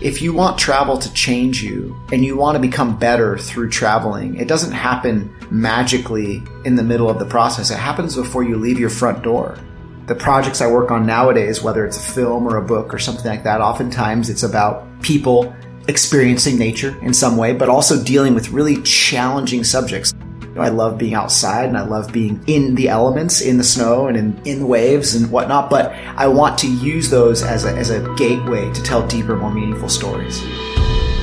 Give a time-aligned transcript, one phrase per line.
[0.00, 4.36] if you want travel to change you and you want to become better through traveling,
[4.36, 7.70] it doesn't happen magically in the middle of the process.
[7.70, 9.58] It happens before you leave your front door.
[10.06, 13.26] The projects I work on nowadays, whether it's a film or a book or something
[13.26, 15.54] like that, oftentimes it's about people
[15.86, 20.14] experiencing nature in some way, but also dealing with really challenging subjects.
[20.60, 24.16] I love being outside and I love being in the elements, in the snow and
[24.16, 27.88] in, in the waves and whatnot, but I want to use those as a, as
[27.88, 30.42] a gateway to tell deeper, more meaningful stories.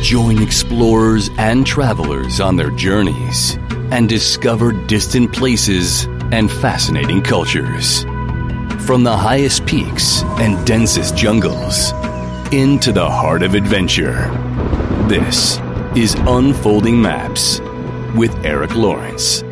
[0.01, 3.57] Join explorers and travelers on their journeys
[3.91, 8.03] and discover distant places and fascinating cultures.
[8.85, 11.91] From the highest peaks and densest jungles
[12.51, 14.29] into the heart of adventure.
[15.07, 15.59] This
[15.95, 17.59] is Unfolding Maps
[18.17, 19.43] with Eric Lawrence.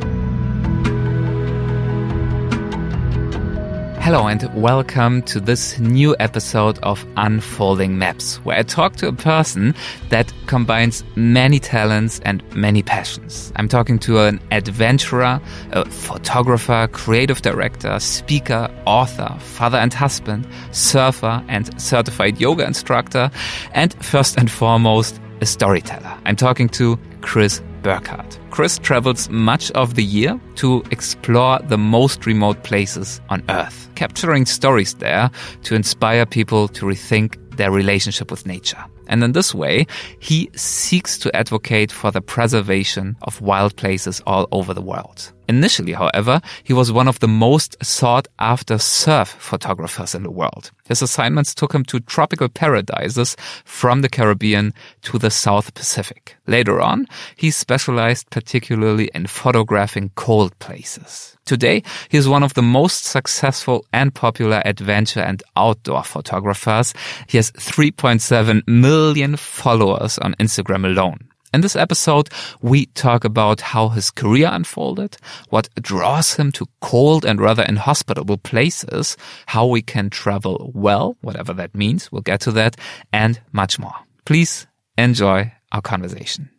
[4.04, 9.14] Hello and welcome to this new episode of Unfolding Maps, where I talk to a
[9.14, 9.76] person
[10.10, 13.54] that combines many talents and many passions.
[13.56, 15.40] I'm talking to an adventurer,
[15.72, 23.30] a photographer, creative director, speaker, author, father and husband, surfer and certified yoga instructor,
[23.74, 26.18] and first and foremost, a storyteller.
[26.26, 28.26] I'm talking to Chris Burkard.
[28.50, 34.48] Chris travels much of the year to explore the most remote places on Earth, capturing
[34.48, 35.30] stories there
[35.62, 38.84] to inspire people to rethink their relationship with nature.
[39.08, 39.86] And in this way,
[40.20, 45.32] he seeks to advocate for the preservation of wild places all over the world.
[45.48, 50.72] Initially, however, he was one of the most sought after surf photographers in the world.
[50.88, 56.38] His assignments took him to tropical paradises from the Caribbean to the South Pacific.
[56.48, 61.38] Later on, he specialized particularly in photographing cold places.
[61.46, 66.94] Today, he is one of the most successful and popular adventure and outdoor photographers.
[67.28, 71.30] He has 3.7 million followers on Instagram alone.
[71.56, 72.28] In this episode,
[72.62, 75.16] we talk about how his career unfolded,
[75.52, 79.16] what draws him to cold and rather inhospitable places,
[79.46, 82.76] how we can travel well, whatever that means, we'll get to that,
[83.14, 83.96] and much more.
[84.26, 86.50] Please enjoy our conversation.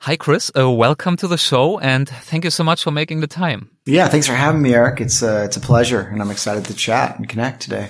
[0.00, 0.52] Hi, Chris.
[0.54, 3.70] Uh, welcome to the show, and thank you so much for making the time.
[3.86, 5.00] Yeah, thanks for having me, Eric.
[5.00, 7.88] It's uh, it's a pleasure, and I'm excited to chat and connect today.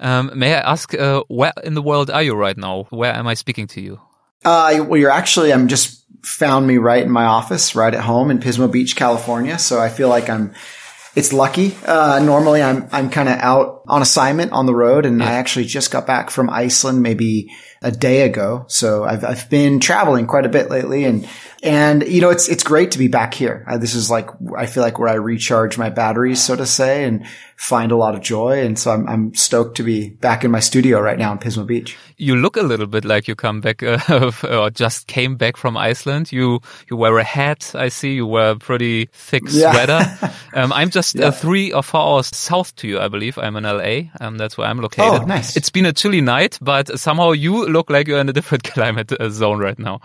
[0.00, 2.88] Um, may I ask, uh, where in the world are you right now?
[2.90, 4.00] Where am I speaking to you?
[4.44, 8.30] Uh, well, you're actually, I'm just found me right in my office, right at home
[8.30, 9.58] in Pismo Beach, California.
[9.58, 10.54] So I feel like I'm,
[11.14, 11.76] it's lucky.
[11.84, 15.28] Uh, normally I'm, I'm kind of out on assignment on the road and yeah.
[15.28, 17.50] I actually just got back from Iceland maybe
[17.82, 18.64] a day ago.
[18.68, 21.28] So I've, I've been traveling quite a bit lately and,
[21.62, 23.64] and you know, it's, it's great to be back here.
[23.68, 27.04] Uh, this is like, I feel like where I recharge my batteries, so to say,
[27.04, 27.26] and
[27.62, 28.64] find a lot of joy.
[28.64, 31.64] And so I'm, I'm stoked to be back in my studio right now in Pismo
[31.64, 31.96] Beach.
[32.16, 35.76] You look a little bit like you come back uh, or just came back from
[35.76, 36.32] Iceland.
[36.32, 36.60] You
[36.90, 37.72] you wear a hat.
[37.76, 39.72] I see you wear a pretty thick yeah.
[39.72, 40.32] sweater.
[40.54, 41.28] um, I'm just uh, yeah.
[41.28, 43.38] uh, three or four hours south to you, I believe.
[43.38, 44.10] I'm in LA.
[44.20, 45.22] Um, that's where I'm located.
[45.22, 45.56] Oh, nice.
[45.56, 49.12] It's been a chilly night, but somehow you look like you're in a different climate
[49.12, 50.00] uh, zone right now.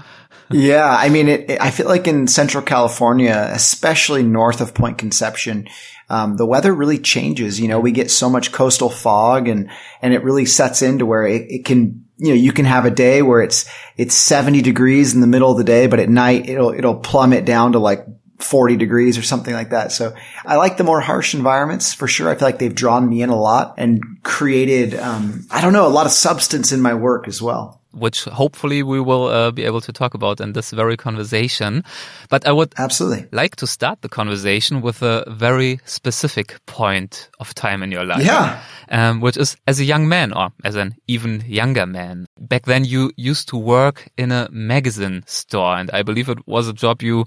[0.52, 4.98] yeah, I mean, it, it, I feel like in Central California, especially north of Point
[4.98, 5.68] Conception,
[6.10, 7.60] um, the weather really changes.
[7.60, 9.70] You know, we get so much coastal fog and,
[10.02, 12.92] and it really sets into where it, it can, you know, you can have a
[12.92, 16.48] day where it's, it's 70 degrees in the middle of the day, but at night
[16.48, 18.06] it'll, it'll plummet down to like
[18.38, 19.92] 40 degrees or something like that.
[19.92, 20.14] So
[20.46, 22.30] I like the more harsh environments for sure.
[22.30, 25.88] I feel like they've drawn me in a lot and created, um, I don't know,
[25.88, 29.64] a lot of substance in my work as well which hopefully we will uh, be
[29.64, 31.84] able to talk about in this very conversation.
[32.30, 37.54] But I would absolutely like to start the conversation with a very specific point of
[37.54, 38.24] time in your life.
[38.24, 38.62] Yeah.
[38.90, 42.26] Um, which is as a young man or as an even younger man.
[42.40, 46.68] Back then you used to work in a magazine store and I believe it was
[46.70, 47.26] a job you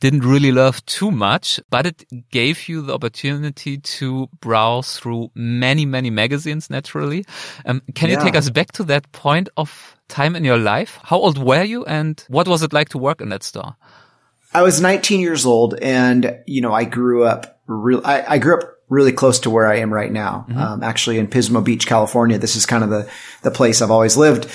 [0.00, 5.86] didn't really love too much, but it gave you the opportunity to browse through many,
[5.86, 7.24] many magazines naturally.
[7.64, 8.18] Um, can yeah.
[8.18, 10.98] you take us back to that point of time in your life?
[11.04, 13.76] How old were you and what was it like to work in that store?
[14.52, 18.58] I was 19 years old and, you know, I grew up real, I, I grew
[18.58, 20.46] up really close to where I am right now.
[20.48, 20.58] Mm-hmm.
[20.58, 22.38] Um, actually in Pismo Beach, California.
[22.38, 23.10] This is kind of the,
[23.42, 24.50] the place I've always lived.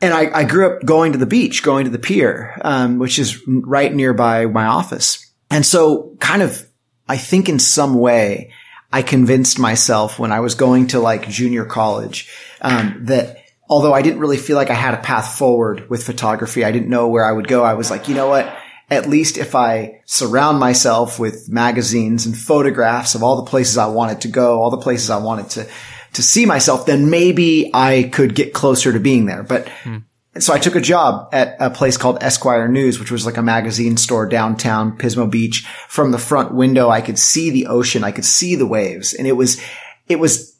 [0.00, 3.18] And I, I grew up going to the beach, going to the pier, um, which
[3.18, 5.30] is right nearby my office.
[5.50, 6.66] And so kind of,
[7.08, 8.52] I think in some way,
[8.92, 13.41] I convinced myself when I was going to like junior college, um, that
[13.72, 16.90] although I didn't really feel like I had a path forward with photography, I didn't
[16.90, 17.64] know where I would go.
[17.64, 18.54] I was like, you know what?
[18.90, 23.86] At least if I surround myself with magazines and photographs of all the places I
[23.86, 25.66] wanted to go, all the places I wanted to,
[26.12, 29.42] to see myself, then maybe I could get closer to being there.
[29.42, 29.98] But hmm.
[30.38, 33.42] so I took a job at a place called Esquire News, which was like a
[33.42, 35.66] magazine store downtown Pismo Beach.
[35.88, 38.04] From the front window, I could see the ocean.
[38.04, 39.62] I could see the waves and it was,
[40.10, 40.51] it was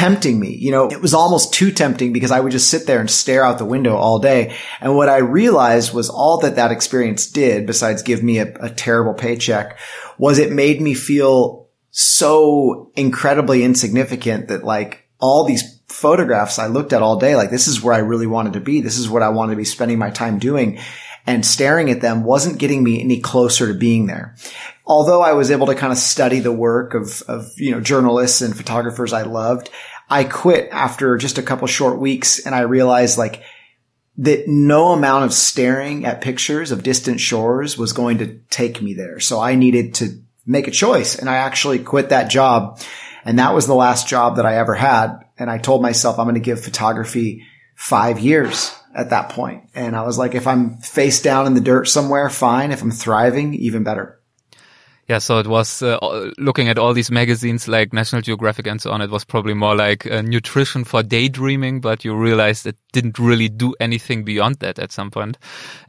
[0.00, 0.56] tempting me.
[0.56, 3.44] You know, it was almost too tempting because I would just sit there and stare
[3.44, 4.56] out the window all day.
[4.80, 8.70] And what I realized was all that that experience did, besides give me a, a
[8.70, 9.78] terrible paycheck,
[10.16, 16.94] was it made me feel so incredibly insignificant that like all these photographs I looked
[16.94, 18.80] at all day, like this is where I really wanted to be.
[18.80, 20.78] This is what I wanted to be spending my time doing.
[21.26, 24.34] And staring at them wasn't getting me any closer to being there.
[24.86, 28.40] Although I was able to kind of study the work of, of, you know, journalists
[28.40, 29.68] and photographers I loved,
[30.10, 33.42] I quit after just a couple short weeks and I realized like
[34.18, 38.92] that no amount of staring at pictures of distant shores was going to take me
[38.92, 39.20] there.
[39.20, 42.80] So I needed to make a choice and I actually quit that job.
[43.24, 46.26] And that was the last job that I ever had and I told myself I'm
[46.26, 47.46] going to give photography
[47.76, 49.70] five years at that point.
[49.74, 52.72] And I was like, if I'm face down in the dirt somewhere, fine.
[52.72, 54.19] If I'm thriving, even better.
[55.10, 55.98] Yeah, so it was uh,
[56.38, 59.00] looking at all these magazines like National Geographic and so on.
[59.00, 63.48] It was probably more like uh, nutrition for daydreaming, but you realized it didn't really
[63.48, 65.36] do anything beyond that at some point.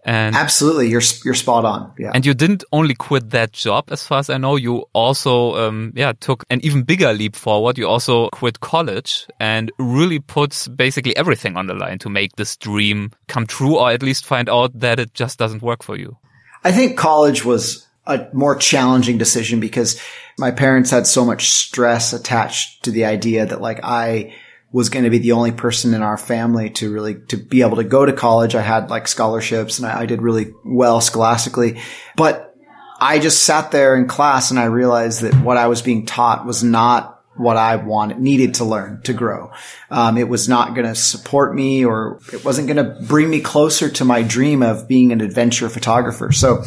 [0.03, 1.93] And absolutely, you're you're spot on.
[1.99, 4.55] Yeah, and you didn't only quit that job, as far as I know.
[4.55, 7.77] You also, um, yeah, took an even bigger leap forward.
[7.77, 12.57] You also quit college and really put basically everything on the line to make this
[12.57, 16.17] dream come true, or at least find out that it just doesn't work for you.
[16.63, 20.01] I think college was a more challenging decision because
[20.37, 24.35] my parents had so much stress attached to the idea that like I
[24.71, 27.77] was going to be the only person in our family to really to be able
[27.77, 28.55] to go to college.
[28.55, 31.81] I had like scholarships and I, I did really well scholastically,
[32.15, 32.55] but
[32.99, 36.45] I just sat there in class and I realized that what I was being taught
[36.45, 39.51] was not what I wanted, needed to learn to grow.
[39.89, 43.41] Um, it was not going to support me or it wasn't going to bring me
[43.41, 46.31] closer to my dream of being an adventure photographer.
[46.31, 46.63] So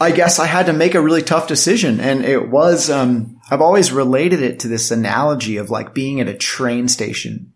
[0.00, 2.00] I guess I had to make a really tough decision.
[2.00, 6.28] And it was, um, I've always related it to this analogy of like being at
[6.28, 7.52] a train station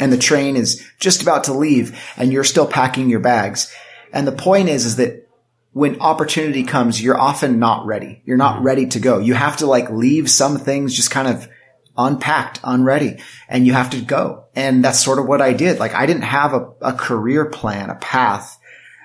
[0.00, 3.74] and the train is just about to leave and you're still packing your bags.
[4.12, 5.28] And the point is, is that
[5.72, 8.22] when opportunity comes, you're often not ready.
[8.24, 9.18] You're not ready to go.
[9.18, 11.48] You have to like leave some things just kind of
[11.96, 13.18] unpacked, unready,
[13.48, 14.44] and you have to go.
[14.54, 15.78] And that's sort of what I did.
[15.78, 18.58] Like I didn't have a, a career plan, a path.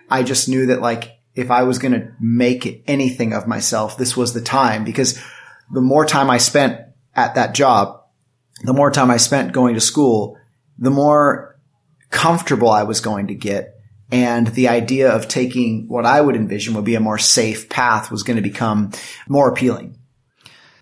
[0.10, 4.16] I just knew that like if I was going to make anything of myself, this
[4.16, 5.20] was the time because
[5.72, 6.80] the more time I spent
[7.16, 8.04] at that job,
[8.64, 10.38] the more time I spent going to school,
[10.78, 11.60] the more
[12.10, 13.76] comfortable I was going to get.
[14.12, 18.12] And the idea of taking what I would envision would be a more safe path
[18.12, 18.92] was going to become
[19.28, 19.98] more appealing.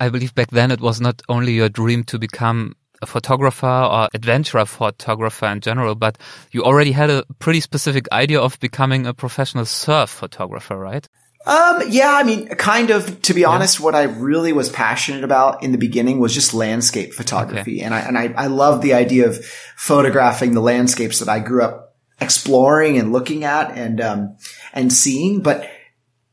[0.01, 2.75] I believe back then it was not only your dream to become
[3.05, 6.17] photographer or adventurer photographer in general, but
[6.51, 11.07] you already had a pretty specific idea of becoming a professional surf photographer, right?
[11.45, 13.47] Um, yeah, I mean, kind of, to be yeah.
[13.47, 17.77] honest, what I really was passionate about in the beginning was just landscape photography.
[17.77, 17.85] Okay.
[17.85, 19.43] And I, and I, I love the idea of
[19.75, 24.37] photographing the landscapes that I grew up exploring and looking at and, um,
[24.71, 25.41] and seeing.
[25.41, 25.67] But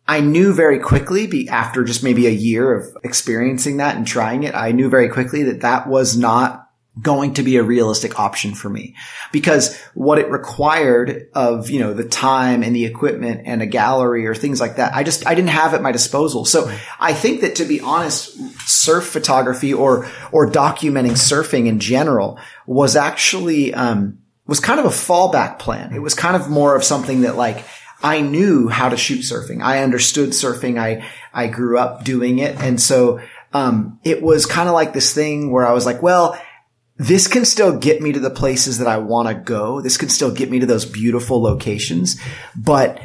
[0.09, 4.43] I knew very quickly be after just maybe a year of experiencing that and trying
[4.45, 6.65] it, I knew very quickly that that was not
[7.01, 8.97] going to be a realistic option for me
[9.33, 14.27] because what it required of, you know, the time and the equipment and a gallery
[14.27, 16.47] or things like that, I just, I didn't have at my disposal.
[16.47, 22.39] So I think that to be honest, surf photography or, or documenting surfing in general
[22.67, 25.95] was actually, um, was kind of a fallback plan.
[25.95, 27.65] It was kind of more of something that like,
[28.03, 29.63] I knew how to shoot surfing.
[29.63, 30.79] I understood surfing.
[30.79, 32.57] I, I grew up doing it.
[32.61, 33.21] And so,
[33.53, 36.39] um, it was kind of like this thing where I was like, well,
[36.99, 39.81] this can still get me to the places that I want to go.
[39.81, 42.21] This can still get me to those beautiful locations,
[42.57, 43.01] but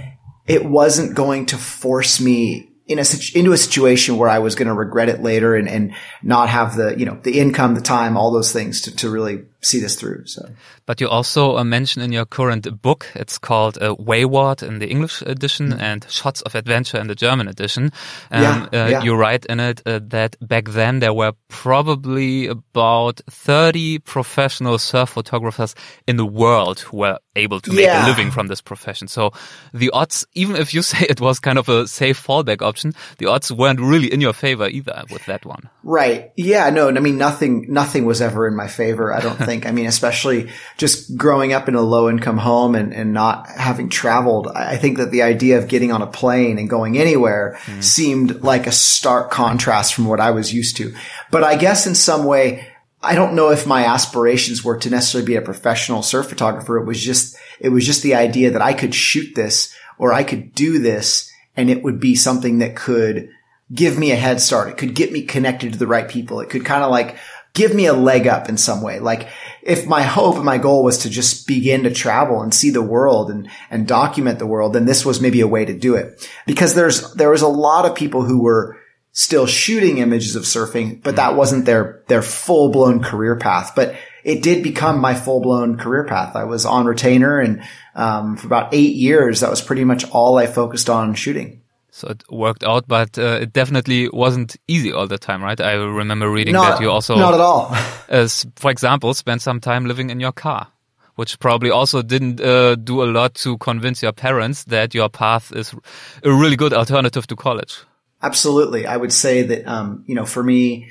[0.47, 4.67] it wasn't going to force me in a into a situation where I was going
[4.67, 8.17] to regret it later and, and not have the you know the income, the time,
[8.17, 10.25] all those things to, to really see this through.
[10.25, 10.49] So,
[10.85, 14.89] but you also uh, mention in your current book, it's called uh, Wayward in the
[14.89, 15.91] English edition mm -hmm.
[15.91, 17.83] and Shots of Adventure in the German edition.
[18.31, 19.03] Um, yeah, uh, yeah.
[19.03, 25.09] You write in it uh, that back then there were probably about 30 professional surf
[25.09, 25.75] photographers
[26.07, 28.05] in the world who were able to make yeah.
[28.05, 29.07] a living from this profession.
[29.07, 29.31] So
[29.73, 33.27] the odds, even if you say it was kind of a safe fallback option, the
[33.27, 35.69] odds weren't really in your favor either with that one.
[35.83, 36.31] Right.
[36.35, 36.69] Yeah.
[36.69, 39.13] No, I mean, nothing, nothing was ever in my favor.
[39.13, 39.67] I don't think think.
[39.67, 43.89] I mean, especially just growing up in a low income home and, and not having
[43.89, 44.47] traveled.
[44.47, 47.83] I think that the idea of getting on a plane and going anywhere mm.
[47.83, 50.93] seemed like a stark contrast from what I was used to.
[51.29, 52.67] But I guess in some way,
[53.01, 56.77] I don't know if my aspirations were to necessarily be a professional surf photographer.
[56.77, 60.23] It was just, it was just the idea that I could shoot this or I
[60.23, 63.29] could do this and it would be something that could
[63.73, 64.69] give me a head start.
[64.69, 66.39] It could get me connected to the right people.
[66.39, 67.17] It could kind of like
[67.53, 68.99] give me a leg up in some way.
[68.99, 69.27] Like
[69.61, 72.81] if my hope and my goal was to just begin to travel and see the
[72.81, 76.29] world and, and document the world, then this was maybe a way to do it
[76.45, 78.77] because there's, there was a lot of people who were
[79.11, 83.73] still shooting images of surfing, but that wasn't their, their full blown career path.
[83.75, 86.35] But it did become my full blown career path.
[86.35, 90.39] I was on retainer and, um, for about eight years, that was pretty much all
[90.39, 91.62] I focused on shooting.
[91.95, 95.61] So it worked out, but uh, it definitely wasn't easy all the time, right?
[95.61, 97.71] I remember reading not, that you also, not at all.
[98.09, 100.69] as, for example, spent some time living in your car,
[101.17, 105.51] which probably also didn't uh, do a lot to convince your parents that your path
[105.55, 105.75] is
[106.23, 107.77] a really good alternative to college.
[108.23, 108.87] Absolutely.
[108.87, 110.89] I would say that, um, you know, for me,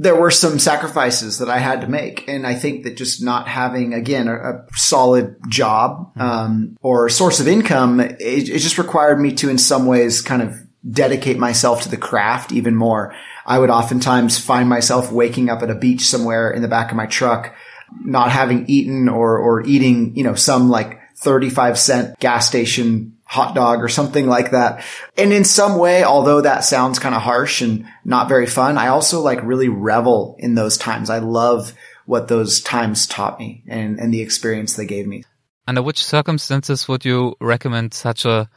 [0.00, 2.26] there were some sacrifices that I had to make.
[2.26, 6.20] And I think that just not having, again, a, a solid job, mm-hmm.
[6.22, 10.40] um, or source of income, it, it just required me to, in some ways, kind
[10.40, 10.56] of
[10.90, 13.14] dedicate myself to the craft even more.
[13.44, 16.96] I would oftentimes find myself waking up at a beach somewhere in the back of
[16.96, 17.54] my truck,
[18.02, 23.54] not having eaten or, or eating, you know, some like 35 cent gas station hot
[23.54, 24.84] dog or something like that.
[25.16, 28.88] And in some way, although that sounds kind of harsh and not very fun, I
[28.88, 31.10] also like really revel in those times.
[31.10, 31.72] I love
[32.06, 35.22] what those times taught me and, and the experience they gave me.
[35.68, 38.50] Under which circumstances would you recommend such a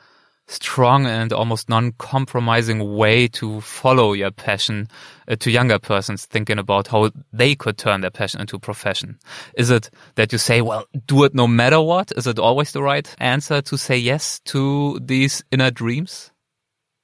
[0.47, 4.87] strong and almost non-compromising way to follow your passion
[5.27, 9.17] uh, to younger persons thinking about how they could turn their passion into a profession?
[9.55, 12.11] Is it that you say, well, do it no matter what?
[12.15, 16.31] Is it always the right answer to say yes to these inner dreams?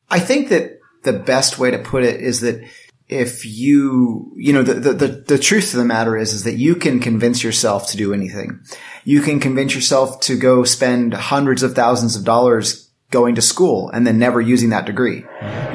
[0.10, 2.62] I think that the best way to put it is that
[3.08, 6.58] if you, you know, the, the, the, the, truth of the matter is, is that
[6.58, 8.60] you can convince yourself to do anything.
[9.04, 13.90] You can convince yourself to go spend hundreds of thousands of dollars going to school
[13.90, 15.26] and then never using that degree.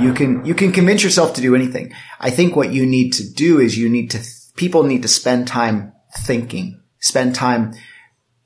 [0.00, 1.92] You can, you can convince yourself to do anything.
[2.20, 4.24] I think what you need to do is you need to,
[4.56, 7.74] people need to spend time thinking, spend time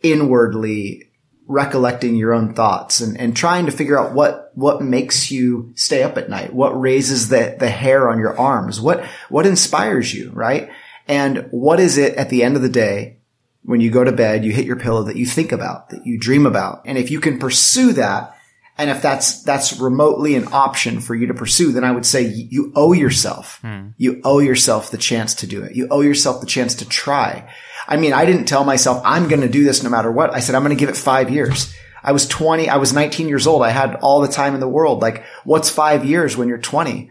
[0.02, 1.04] inwardly
[1.47, 6.02] recollecting your own thoughts and, and trying to figure out what, what makes you stay
[6.02, 10.30] up at night, what raises the, the hair on your arms, what, what inspires you,
[10.33, 10.71] right?
[11.07, 13.18] And what is it at the end of the day
[13.62, 16.18] when you go to bed, you hit your pillow that you think about, that you
[16.18, 16.83] dream about.
[16.85, 18.35] And if you can pursue that,
[18.78, 22.23] and if that's, that's remotely an option for you to pursue, then I would say
[22.23, 23.88] you owe yourself, hmm.
[23.97, 25.75] you owe yourself the chance to do it.
[25.75, 27.52] You owe yourself the chance to try.
[27.88, 30.32] I mean, I didn't tell myself I'm going to do this no matter what.
[30.32, 31.75] I said, I'm going to give it five years.
[32.04, 32.68] I was 20.
[32.68, 33.62] I was 19 years old.
[33.62, 35.02] I had all the time in the world.
[35.02, 37.11] Like what's five years when you're 20?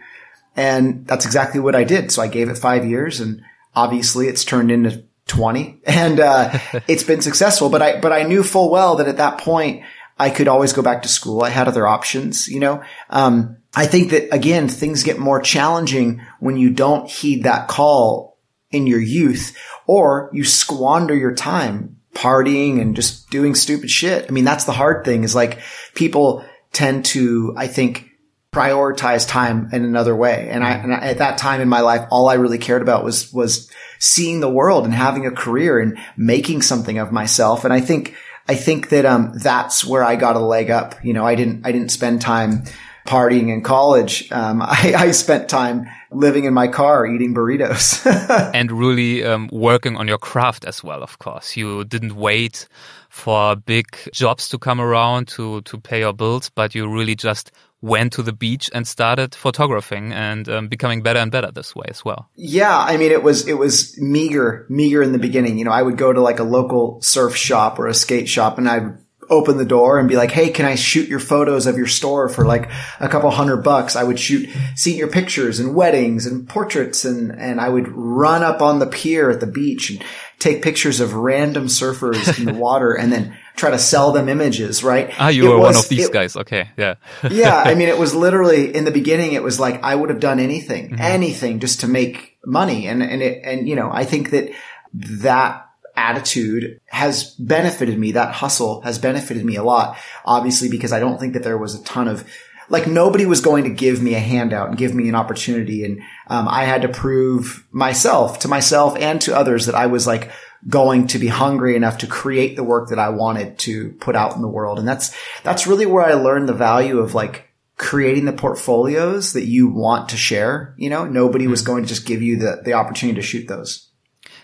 [0.55, 2.11] And that's exactly what I did.
[2.13, 3.41] So I gave it five years and
[3.75, 6.57] obviously it's turned into 20 and, uh,
[6.87, 7.69] it's been successful.
[7.69, 9.83] But I, but I knew full well that at that point,
[10.19, 11.43] I could always go back to school.
[11.43, 12.83] I had other options, you know.
[13.09, 18.37] Um, I think that again, things get more challenging when you don't heed that call
[18.71, 24.25] in your youth or you squander your time partying and just doing stupid shit.
[24.27, 25.59] I mean, that's the hard thing is like
[25.93, 26.43] people
[26.73, 28.09] tend to, I think,
[28.51, 30.49] prioritize time in another way.
[30.49, 33.03] And I, and I, at that time in my life, all I really cared about
[33.03, 33.69] was, was
[33.99, 37.65] seeing the world and having a career and making something of myself.
[37.65, 38.15] And I think
[38.49, 40.95] I think that, um, that's where I got a leg up.
[41.03, 42.63] You know, I didn't, I didn't spend time
[43.07, 44.31] partying in college.
[44.31, 48.05] Um, I, I, spent time living in my car eating burritos
[48.53, 51.01] and really um, working on your craft as well.
[51.01, 52.67] Of course, you didn't wait
[53.09, 57.51] for big jobs to come around to to pay your bills, but you really just
[57.81, 61.85] went to the beach and started photographing and um, becoming better and better this way
[61.89, 62.29] as well.
[62.35, 65.57] Yeah, I mean it was it was meager, meager in the beginning.
[65.57, 68.57] You know, I would go to like a local surf shop or a skate shop
[68.57, 68.97] and I'd
[69.29, 72.29] open the door and be like, Hey, can I shoot your photos of your store
[72.29, 73.95] for like a couple hundred bucks?
[73.95, 78.61] I would shoot senior pictures and weddings and portraits and, and I would run up
[78.61, 80.03] on the pier at the beach and
[80.39, 84.83] take pictures of random surfers in the water and then try to sell them images,
[84.83, 85.11] right?
[85.17, 86.35] Ah, you it were was, one of these it, guys.
[86.35, 86.69] Okay.
[86.77, 86.95] Yeah.
[87.31, 87.55] yeah.
[87.55, 90.39] I mean, it was literally in the beginning, it was like, I would have done
[90.39, 91.01] anything, mm-hmm.
[91.01, 92.87] anything just to make money.
[92.87, 94.49] And, and it, and, you know, I think that
[94.93, 98.11] that attitude has benefited me.
[98.11, 101.73] That hustle has benefited me a lot, obviously, because I don't think that there was
[101.73, 102.29] a ton of,
[102.69, 105.85] like nobody was going to give me a handout and give me an opportunity.
[105.85, 110.05] And, um, I had to prove myself to myself and to others that I was
[110.07, 110.31] like,
[110.67, 114.35] going to be hungry enough to create the work that I wanted to put out
[114.35, 114.79] in the world.
[114.79, 119.45] And that's, that's really where I learned the value of like creating the portfolios that
[119.45, 120.73] you want to share.
[120.77, 121.71] You know, nobody was mm-hmm.
[121.71, 123.89] going to just give you the, the opportunity to shoot those.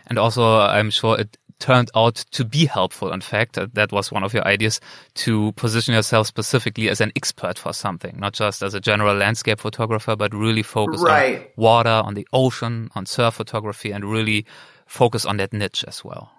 [0.07, 3.13] And also, I'm sure it turned out to be helpful.
[3.13, 4.81] In fact, uh, that was one of your ideas
[5.13, 9.61] to position yourself specifically as an expert for something, not just as a general landscape
[9.61, 11.37] photographer, but really focus right.
[11.37, 14.45] on water, on the ocean, on surf photography, and really
[14.87, 16.31] focus on that niche as well.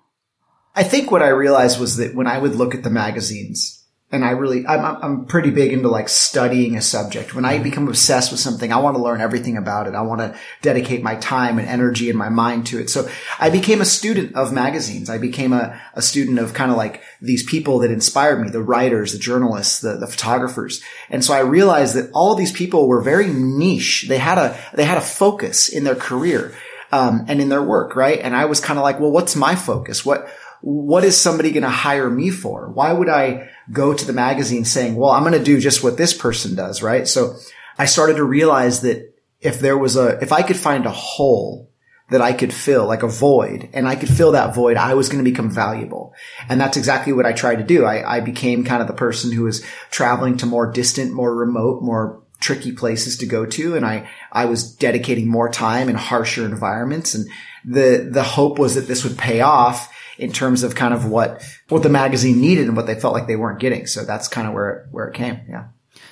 [0.75, 3.83] I think what I realized was that when I would look at the magazines,
[4.13, 7.35] and I really, I'm, I'm pretty big into like studying a subject.
[7.35, 7.65] When I mm-hmm.
[7.65, 9.95] become obsessed with something, I want to learn everything about it.
[9.95, 12.91] I want to dedicate my time and energy and my mind to it.
[12.91, 13.09] So
[13.41, 15.11] I became a student of magazines.
[15.11, 18.63] I became a, a student of kind of like these people that inspired me, the
[18.63, 20.81] writers, the journalists, the, the photographers.
[21.11, 24.07] And so I realized that all of these people were very niche.
[24.09, 26.55] They had a, they had a focus in their career.
[26.93, 28.21] Um, and in their work, right?
[28.21, 30.07] And I was kind of like, well, what's my focus?
[30.07, 30.29] What,
[30.67, 32.71] what is somebody going to hire me for?
[32.71, 35.99] Why would I go to the magazine saying, well, I'm going to do just what
[35.99, 37.07] this person does, right?
[37.07, 37.37] So
[37.77, 41.71] I started to realize that if there was a, if I could find a hole
[42.09, 45.11] that I could fill, like a void, and I could fill that void, I was
[45.11, 46.15] going to become valuable.
[46.49, 47.85] And that's exactly what I tried to do.
[47.85, 51.83] I, I became kind of the person who was traveling to more distant, more remote,
[51.83, 53.77] more tricky places to go to.
[53.77, 57.15] And I, I was dedicating more time in harsher environments.
[57.15, 57.29] And
[57.67, 61.43] the, the hope was that this would pay off in terms of kind of what
[61.69, 63.87] what the magazine needed and what they felt like they weren't getting.
[63.87, 65.41] So that's kind of where where it came.
[65.49, 65.65] Yeah.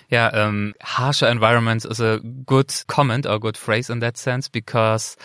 [0.08, 5.16] Yeah, um, harsher environments is a good comment or good phrase in that sense because,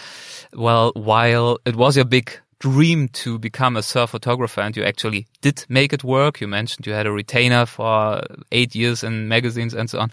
[0.54, 5.28] well, while it was your big dream to become a surf photographer and you actually
[5.42, 8.22] did make it work, you mentioned you had a retainer for
[8.54, 10.10] eight years in magazines and so on.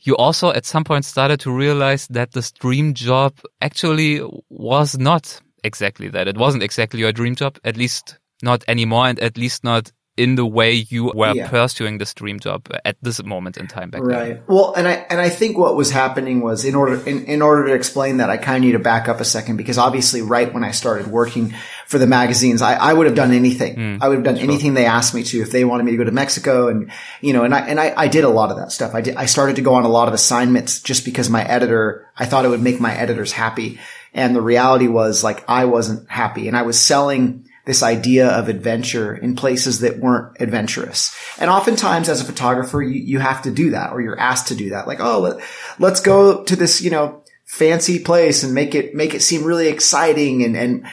[0.00, 5.40] You also at some point started to realize that this dream job actually was not
[5.66, 6.28] exactly that.
[6.28, 10.34] It wasn't exactly your dream job, at least not anymore, and at least not in
[10.34, 11.48] the way you were yeah.
[11.48, 14.28] pursuing this dream job at this moment in time back right.
[14.34, 14.42] then.
[14.46, 17.66] Well, and I and I think what was happening was in order in, in order
[17.66, 20.52] to explain that, I kind of need to back up a second because obviously, right
[20.52, 21.54] when I started working
[21.86, 23.76] for the magazines, I, I would have done anything.
[23.76, 25.96] Mm, I would have done anything they asked me to if they wanted me to
[25.96, 26.90] go to Mexico, and
[27.20, 28.94] you know, and I and I, I did a lot of that stuff.
[28.94, 29.16] I did.
[29.16, 32.44] I started to go on a lot of assignments just because my editor, I thought
[32.44, 33.78] it would make my editors happy.
[34.12, 38.48] And the reality was like I wasn't happy and I was selling this idea of
[38.48, 41.14] adventure in places that weren't adventurous.
[41.38, 44.54] And oftentimes as a photographer, you, you have to do that or you're asked to
[44.54, 44.86] do that.
[44.86, 45.40] Like, oh, let,
[45.78, 49.66] let's go to this, you know, fancy place and make it, make it seem really
[49.66, 50.44] exciting.
[50.44, 50.86] And, and,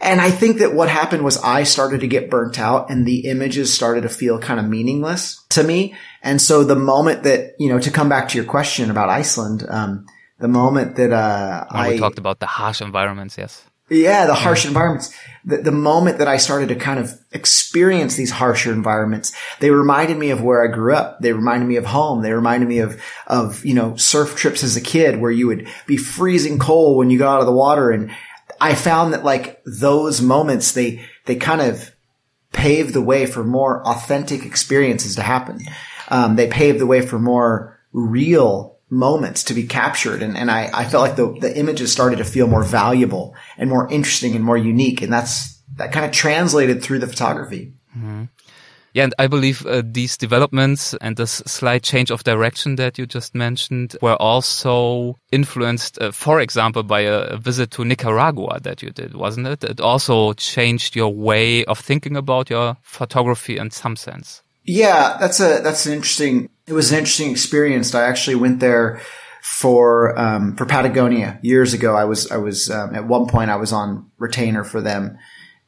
[0.00, 3.28] and I think that what happened was I started to get burnt out and the
[3.28, 5.94] images started to feel kind of meaningless to me.
[6.22, 9.64] And so the moment that, you know, to come back to your question about Iceland,
[9.68, 10.06] um,
[10.38, 13.64] the moment that uh, I we talked about the harsh environments, yes.
[13.88, 14.70] Yeah, the harsh yeah.
[14.70, 15.14] environments.
[15.44, 20.18] The, the moment that I started to kind of experience these harsher environments, they reminded
[20.18, 21.20] me of where I grew up.
[21.20, 22.22] They reminded me of home.
[22.22, 25.68] They reminded me of, of, you know, surf trips as a kid where you would
[25.86, 27.92] be freezing cold when you got out of the water.
[27.92, 28.10] And
[28.60, 31.94] I found that like those moments, they, they kind of
[32.52, 35.60] paved the way for more authentic experiences to happen.
[36.08, 40.22] Um, they paved the way for more real moments to be captured.
[40.22, 43.68] And, and I, I felt like the, the images started to feel more valuable and
[43.68, 45.02] more interesting and more unique.
[45.02, 47.74] And that's, that kind of translated through the photography.
[47.96, 48.24] Mm-hmm.
[48.96, 53.04] Yeah, and I believe uh, these developments and this slight change of direction that you
[53.04, 58.88] just mentioned were also influenced, uh, for example, by a, visit to Nicaragua that you
[58.88, 59.62] did, wasn't it?
[59.62, 64.40] It also changed your way of thinking about your photography in some sense.
[64.64, 66.48] Yeah, that's a that's an interesting.
[66.66, 67.94] It was an interesting experience.
[67.94, 69.02] I actually went there
[69.42, 71.94] for um, for Patagonia years ago.
[71.94, 75.18] I was I was um, at one point I was on retainer for them,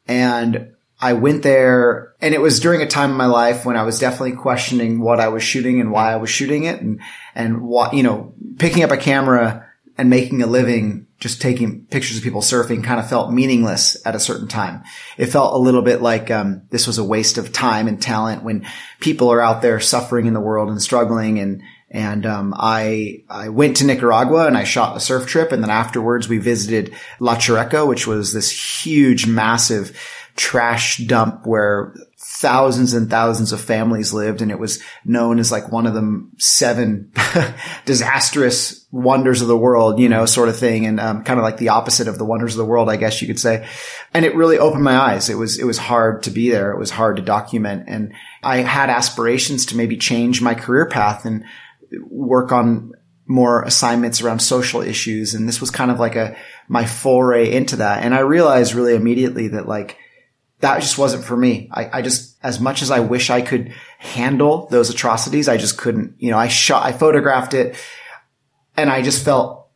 [0.07, 3.85] and I went there, and it was during a time in my life when I
[3.85, 7.01] was definitely questioning what I was shooting and why I was shooting it, and
[7.35, 12.17] and what you know, picking up a camera and making a living just taking pictures
[12.17, 14.85] of people surfing kind of felt meaningless at a certain time.
[15.17, 18.45] It felt a little bit like um, this was a waste of time and talent
[18.45, 18.67] when
[19.01, 21.41] people are out there suffering in the world and struggling.
[21.41, 25.63] And and um, I I went to Nicaragua and I shot a surf trip, and
[25.63, 28.51] then afterwards we visited La Chureca, which was this
[28.85, 29.99] huge, massive
[30.38, 35.72] trash dump where thousands and thousands of families lived and it was known as like
[35.72, 37.12] one of the seven
[37.85, 40.87] disastrous wonders of the world, you know, sort of thing.
[40.87, 43.20] And, um, kind of like the opposite of the wonders of the world, I guess
[43.20, 43.66] you could say.
[44.14, 45.29] And it really opened my eyes.
[45.29, 46.70] It was, it was hard to be there.
[46.70, 47.85] It was hard to document.
[47.88, 51.44] And I had aspirations to maybe change my career path and
[52.09, 52.92] work on
[53.27, 55.35] more assignments around social issues.
[55.35, 56.37] And this was kind of like a,
[56.68, 58.05] my foray into that.
[58.05, 59.98] And I realized really immediately that like,
[60.61, 61.68] that just wasn't for me.
[61.73, 65.79] I, I just, as much as I wish I could handle those atrocities, I just
[65.79, 67.77] couldn't, you know, I shot, I photographed it
[68.77, 69.68] and I just felt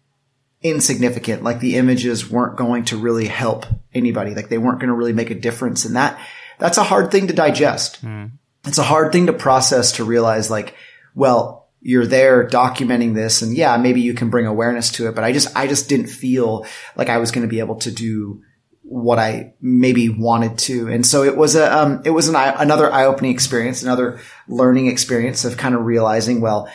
[0.61, 1.45] insignificant.
[1.45, 4.35] Like the images weren't going to really help anybody.
[4.35, 5.85] Like they weren't going to really make a difference.
[5.85, 6.18] And that,
[6.59, 8.05] that's a hard thing to digest.
[8.05, 8.33] Mm.
[8.64, 10.75] It's a hard thing to process to realize like,
[11.14, 15.25] well, you're there documenting this and yeah, maybe you can bring awareness to it, but
[15.25, 16.64] I just, I just didn't feel
[16.97, 18.42] like I was going to be able to do
[18.83, 20.88] what I maybe wanted to.
[20.88, 24.88] And so it was a, um, it was an, another eye opening experience, another learning
[24.88, 26.68] experience of kind of realizing, well,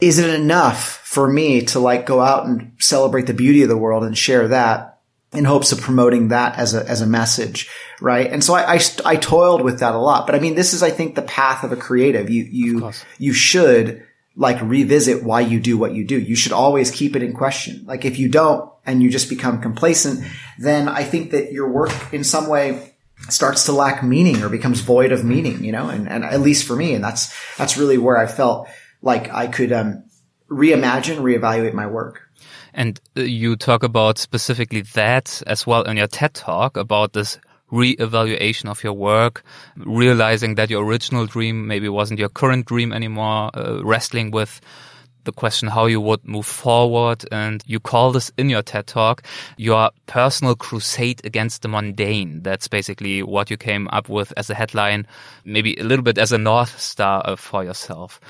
[0.00, 3.76] is it enough for me to like go out and celebrate the beauty of the
[3.76, 4.98] world and share that
[5.32, 7.70] in hopes of promoting that as a, as a message?
[8.00, 8.32] Right.
[8.32, 10.82] And so I, I, I toiled with that a lot, but I mean, this is,
[10.82, 12.30] I think, the path of a creative.
[12.30, 14.04] You, you, you should
[14.36, 16.18] like revisit why you do what you do.
[16.18, 17.84] You should always keep it in question.
[17.86, 20.24] Like if you don't and you just become complacent,
[20.58, 22.94] then I think that your work in some way
[23.28, 26.66] starts to lack meaning or becomes void of meaning, you know, and, and at least
[26.66, 26.94] for me.
[26.94, 28.68] And that's, that's really where I felt
[29.00, 30.04] like I could, um,
[30.50, 32.28] reimagine, reevaluate my work.
[32.74, 37.38] And uh, you talk about specifically that as well in your TED talk about this
[37.72, 39.42] re-evaluation of your work,
[39.76, 44.60] realizing that your original dream maybe wasn't your current dream anymore, uh, wrestling with
[45.24, 47.24] the question how you would move forward.
[47.32, 49.22] And you call this in your TED talk
[49.56, 52.42] your personal crusade against the mundane.
[52.42, 55.06] That's basically what you came up with as a headline,
[55.44, 58.20] maybe a little bit as a North Star uh, for yourself.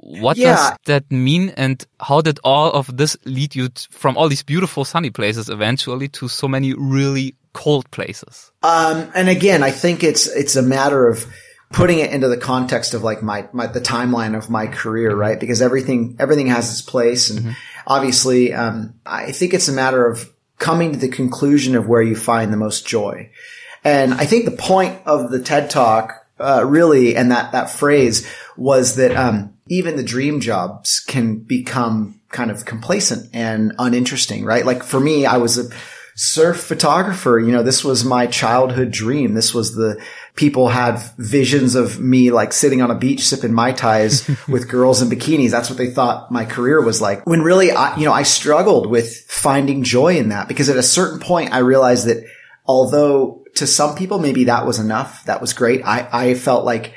[0.00, 0.54] What yeah.
[0.54, 4.84] does that mean and how did all of this lead you from all these beautiful
[4.84, 8.52] sunny places eventually to so many really cold places?
[8.62, 11.26] Um, and again, I think it's, it's a matter of
[11.72, 15.40] putting it into the context of like my, my, the timeline of my career, right?
[15.40, 17.30] Because everything, everything has its place.
[17.30, 17.50] And mm-hmm.
[17.84, 22.14] obviously, um, I think it's a matter of coming to the conclusion of where you
[22.14, 23.30] find the most joy.
[23.82, 28.24] And I think the point of the TED talk, uh, really, and that, that phrase
[28.56, 34.64] was that, um, even the dream jobs can become kind of complacent and uninteresting, right?
[34.64, 35.68] Like for me, I was a,
[36.18, 37.38] surf photographer.
[37.38, 39.34] You know, this was my childhood dream.
[39.34, 40.02] This was the
[40.34, 45.00] people had visions of me like sitting on a beach sipping mai tais with girls
[45.00, 45.52] in bikinis.
[45.52, 47.24] That's what they thought my career was like.
[47.24, 50.82] When really, I, you know, I struggled with finding joy in that because at a
[50.82, 52.24] certain point I realized that
[52.66, 55.82] although to some people maybe that was enough, that was great.
[55.84, 56.94] I, I felt like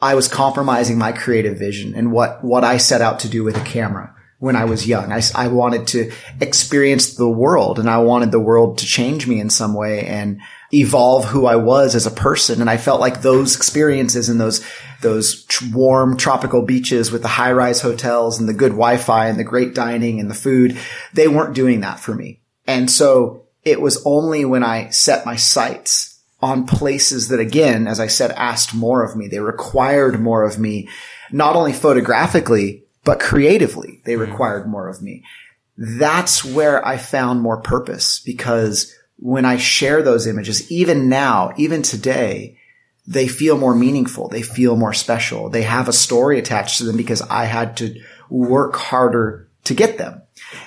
[0.00, 3.56] I was compromising my creative vision and what, what I set out to do with
[3.56, 4.13] a camera
[4.44, 5.10] when I was young.
[5.10, 9.40] I, I wanted to experience the world and I wanted the world to change me
[9.40, 12.60] in some way and evolve who I was as a person.
[12.60, 14.62] And I felt like those experiences and those,
[15.00, 19.44] those warm tropical beaches with the high rise hotels and the good Wi-Fi and the
[19.44, 20.78] great dining and the food,
[21.14, 22.42] they weren't doing that for me.
[22.66, 27.98] And so it was only when I set my sights on places that again, as
[27.98, 29.26] I said, asked more of me.
[29.26, 30.90] They required more of me,
[31.32, 34.30] not only photographically, but creatively, they mm-hmm.
[34.30, 35.22] required more of me.
[35.76, 41.82] That's where I found more purpose because when I share those images, even now, even
[41.82, 42.58] today,
[43.06, 44.28] they feel more meaningful.
[44.28, 45.50] They feel more special.
[45.50, 49.98] They have a story attached to them because I had to work harder to get
[49.98, 50.22] them.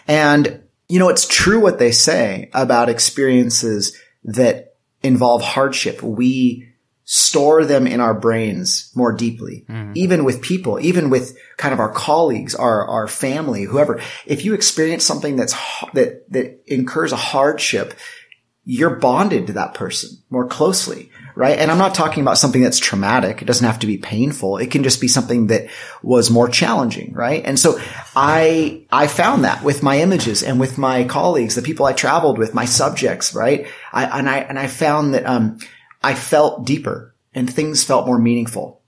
[0.07, 6.01] And, you know, it's true what they say about experiences that involve hardship.
[6.03, 6.66] We
[7.09, 9.95] store them in our brains more deeply, mm.
[9.95, 14.01] even with people, even with kind of our colleagues, our, our family, whoever.
[14.25, 15.53] If you experience something that's,
[15.93, 17.93] that, that incurs a hardship,
[18.65, 21.57] you're bonded to that person more closely, right?
[21.57, 23.41] And I'm not talking about something that's traumatic.
[23.41, 24.57] It doesn't have to be painful.
[24.57, 25.69] It can just be something that
[26.03, 27.41] was more challenging, right?
[27.45, 27.79] And so
[28.17, 32.37] I, I found that with my images and with my colleagues, the people I traveled
[32.37, 33.67] with, my subjects, right?
[33.93, 35.59] I, and I, and I found that, um,
[36.07, 38.81] I felt deeper and things felt more meaningful.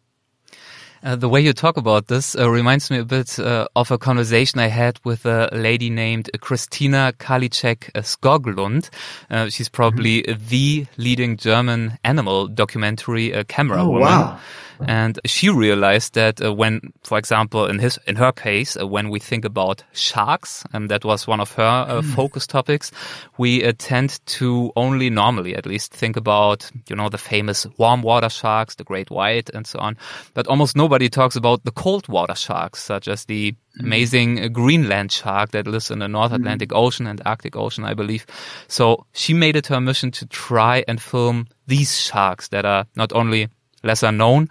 [1.03, 3.97] Uh, the way you talk about this uh, reminds me a bit uh, of a
[3.97, 8.89] conversation I had with a lady named Christina Karliczek Skoglund.
[9.29, 10.47] Uh, she's probably mm -hmm.
[10.49, 14.19] the leading German animal documentary uh, camera oh, woman.
[14.19, 14.37] Wow.
[14.87, 19.09] And she realized that uh, when, for example, in his, in her case, uh, when
[19.09, 22.15] we think about sharks, and um, that was one of her uh, mm.
[22.15, 22.91] focus topics,
[23.37, 28.01] we uh, tend to only normally at least think about, you know, the famous warm
[28.01, 29.97] water sharks, the great white and so on.
[30.33, 33.55] But almost nobody talks about the cold water sharks, such as the mm.
[33.79, 36.35] amazing Greenland shark that lives in the North mm.
[36.35, 38.25] Atlantic Ocean and Arctic Ocean, I believe.
[38.67, 43.11] So she made it her mission to try and film these sharks that are not
[43.13, 43.49] only
[43.83, 44.49] lesser known,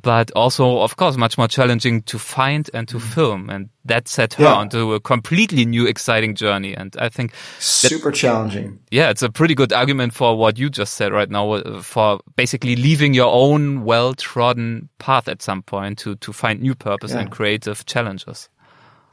[0.00, 3.14] but also, of course, much more challenging to find and to mm.
[3.14, 3.50] film.
[3.50, 4.54] And that set her yeah.
[4.54, 6.74] onto a completely new, exciting journey.
[6.74, 8.80] And I think super that, challenging.
[8.90, 12.20] Yeah, it's a pretty good argument for what you just said right now, uh, for
[12.36, 17.12] basically leaving your own well trodden path at some point to, to find new purpose
[17.12, 17.20] yeah.
[17.20, 18.48] and creative challenges.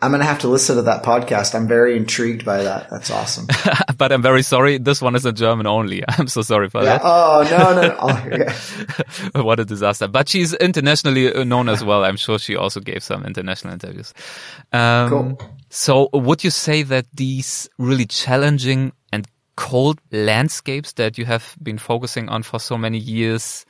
[0.03, 1.53] I'm going to have to listen to that podcast.
[1.53, 2.89] I'm very intrigued by that.
[2.89, 3.45] That's awesome.
[3.97, 4.79] but I'm very sorry.
[4.79, 6.03] This one is in German only.
[6.07, 6.97] I'm so sorry for yeah.
[6.97, 7.01] that.
[7.03, 7.87] Oh, no, no.
[7.87, 7.97] no.
[7.99, 9.41] Oh, yeah.
[9.43, 10.07] what a disaster.
[10.07, 12.03] But she's internationally known as well.
[12.03, 14.11] I'm sure she also gave some international interviews.
[14.73, 15.41] Um, cool.
[15.69, 18.93] So would you say that these really challenging
[19.61, 23.63] cold landscapes that you have been focusing on for so many years,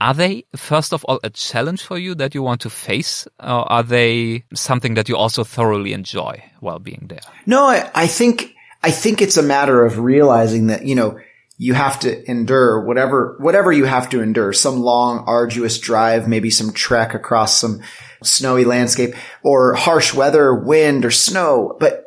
[0.00, 3.62] are they first of all a challenge for you that you want to face or
[3.70, 7.20] are they something that you also thoroughly enjoy while being there?
[7.46, 11.16] No, I, I think, I think it's a matter of realizing that, you know,
[11.58, 16.50] you have to endure whatever, whatever you have to endure, some long, arduous drive, maybe
[16.50, 17.82] some trek across some
[18.24, 22.05] snowy landscape or harsh weather, wind or snow, but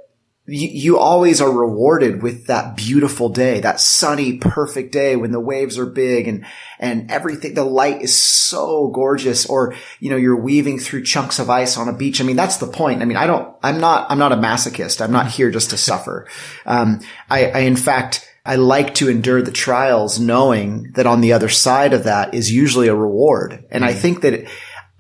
[0.50, 5.40] you, you always are rewarded with that beautiful day, that sunny, perfect day when the
[5.40, 6.46] waves are big and,
[6.80, 11.50] and everything, the light is so gorgeous or, you know, you're weaving through chunks of
[11.50, 12.20] ice on a beach.
[12.20, 13.02] I mean, that's the point.
[13.02, 15.02] I mean, I don't, I'm not, I'm not a masochist.
[15.02, 16.28] I'm not here just to suffer.
[16.66, 21.34] Um, I, I, in fact, I like to endure the trials knowing that on the
[21.34, 23.66] other side of that is usually a reward.
[23.70, 24.50] And I think that it,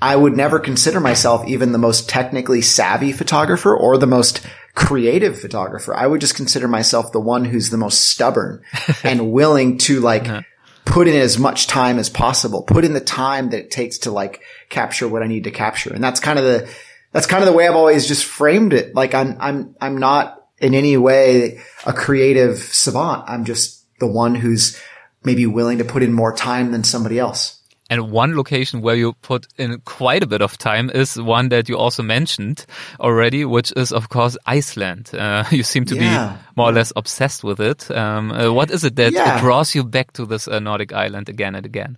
[0.02, 5.40] I would never consider myself even the most technically savvy photographer or the most creative
[5.40, 5.96] photographer.
[5.96, 8.64] I would just consider myself the one who's the most stubborn
[9.04, 10.42] and willing to like uh-huh.
[10.86, 14.12] put in as much time as possible, put in the time that it takes to
[14.12, 15.94] like capture what I need to capture.
[15.94, 16.70] And that's kind of the,
[17.12, 18.96] that's kind of the way I've always just framed it.
[18.96, 23.24] Like I'm, I'm, I'm not in any way a creative savant.
[23.28, 24.80] I'm just the one who's
[25.24, 27.59] maybe willing to put in more time than somebody else.
[27.89, 31.67] And one location where you put in quite a bit of time is one that
[31.69, 32.65] you also mentioned
[32.99, 35.12] already, which is of course Iceland.
[35.13, 36.34] Uh, you seem to yeah.
[36.34, 37.89] be more or less obsessed with it.
[37.91, 39.39] Um, uh, what is it that yeah.
[39.39, 41.97] draws you back to this uh, Nordic island again and again?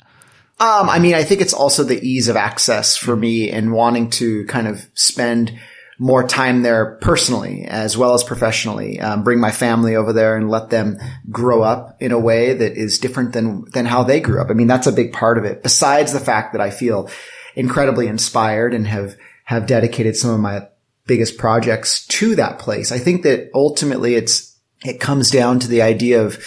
[0.59, 4.11] Um, I mean, I think it's also the ease of access for me and wanting
[4.11, 5.59] to kind of spend
[6.01, 8.99] more time there personally as well as professionally.
[8.99, 10.97] Um, bring my family over there and let them
[11.29, 14.49] grow up in a way that is different than than how they grew up.
[14.49, 15.61] I mean, that's a big part of it.
[15.61, 17.07] Besides the fact that I feel
[17.55, 20.67] incredibly inspired and have have dedicated some of my
[21.05, 22.91] biggest projects to that place.
[22.91, 26.43] I think that ultimately it's it comes down to the idea of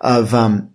[0.00, 0.74] of um,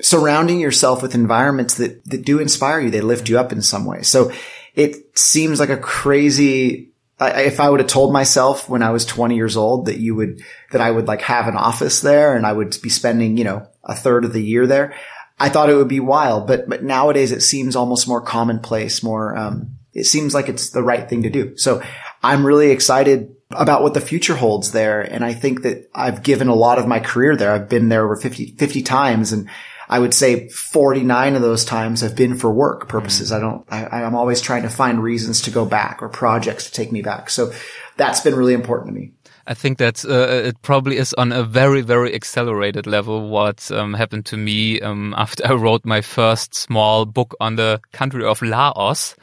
[0.00, 2.90] surrounding yourself with environments that that do inspire you.
[2.90, 4.00] They lift you up in some way.
[4.00, 4.32] So
[4.74, 9.04] it seems like a crazy I, if I would have told myself when I was
[9.04, 12.46] 20 years old that you would, that I would like have an office there and
[12.46, 14.94] I would be spending, you know, a third of the year there,
[15.38, 16.46] I thought it would be wild.
[16.46, 20.82] But, but nowadays it seems almost more commonplace, more, um, it seems like it's the
[20.82, 21.56] right thing to do.
[21.56, 21.82] So
[22.22, 25.00] I'm really excited about what the future holds there.
[25.00, 27.52] And I think that I've given a lot of my career there.
[27.52, 29.48] I've been there over 50, 50 times and
[29.88, 33.30] I would say 49 of those times have been for work purposes.
[33.30, 33.36] Mm.
[33.36, 36.72] I don't, I, I'm always trying to find reasons to go back or projects to
[36.72, 37.30] take me back.
[37.30, 37.52] So
[37.96, 39.12] that's been really important to me.
[39.46, 43.94] I think that uh, it probably is on a very, very accelerated level what um,
[43.94, 48.42] happened to me um, after I wrote my first small book on the country of
[48.42, 49.14] Laos,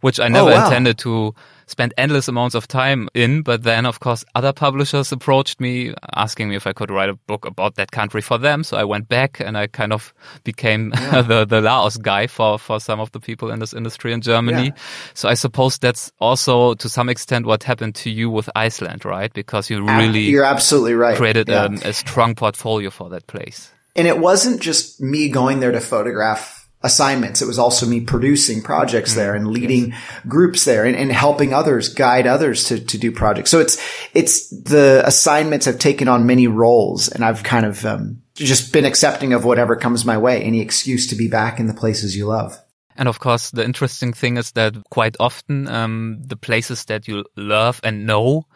[0.00, 0.64] which I never oh, wow.
[0.64, 1.34] intended to
[1.72, 3.42] spent endless amounts of time in.
[3.42, 7.14] But then, of course, other publishers approached me asking me if I could write a
[7.14, 8.62] book about that country for them.
[8.62, 11.22] So I went back and I kind of became yeah.
[11.22, 14.66] the, the Laos guy for, for some of the people in this industry in Germany.
[14.66, 14.82] Yeah.
[15.14, 19.32] So I suppose that's also to some extent what happened to you with Iceland, right?
[19.32, 21.16] Because you really, you're absolutely right.
[21.16, 21.68] Created yeah.
[21.82, 23.72] a, a strong portfolio for that place.
[23.96, 27.42] And it wasn't just me going there to photograph assignments.
[27.42, 29.20] It was also me producing projects mm-hmm.
[29.20, 30.20] there and leading yes.
[30.26, 33.50] groups there and, and, helping others, guide others to, to do projects.
[33.50, 33.80] So it's,
[34.14, 38.84] it's the assignments have taken on many roles and I've kind of, um, just been
[38.84, 42.26] accepting of whatever comes my way, any excuse to be back in the places you
[42.26, 42.58] love.
[42.96, 47.24] And of course, the interesting thing is that quite often, um, the places that you
[47.36, 48.46] love and know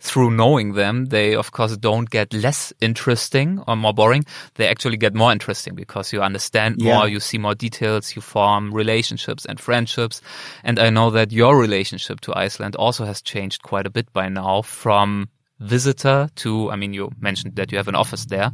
[0.00, 4.24] through knowing them, they of course don't get less interesting or more boring.
[4.54, 6.94] They actually get more interesting because you understand yeah.
[6.94, 10.22] more, you see more details, you form relationships and friendships.
[10.64, 14.28] And I know that your relationship to Iceland also has changed quite a bit by
[14.28, 15.28] now from
[15.60, 18.50] visitor to, I mean, you mentioned that you have an office there,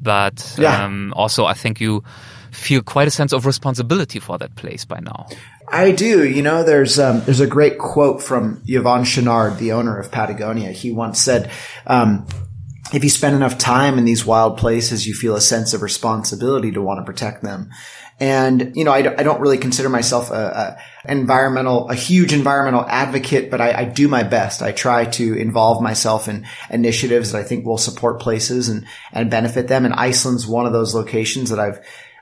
[0.00, 0.84] but yeah.
[0.84, 2.04] um, also I think you
[2.52, 5.26] feel quite a sense of responsibility for that place by now.
[5.68, 6.28] I do.
[6.28, 10.72] You know, there's um, there's a great quote from Yvon Chouinard, the owner of Patagonia.
[10.72, 11.50] He once said,
[11.86, 12.26] um,
[12.92, 16.72] "If you spend enough time in these wild places, you feel a sense of responsibility
[16.72, 17.70] to want to protect them."
[18.20, 23.50] And you know, I, don't really consider myself a, a, environmental, a huge environmental advocate,
[23.50, 24.60] but I, I do my best.
[24.60, 29.30] I try to involve myself in initiatives that I think will support places and and
[29.30, 29.86] benefit them.
[29.86, 31.80] And Iceland's one of those locations that I've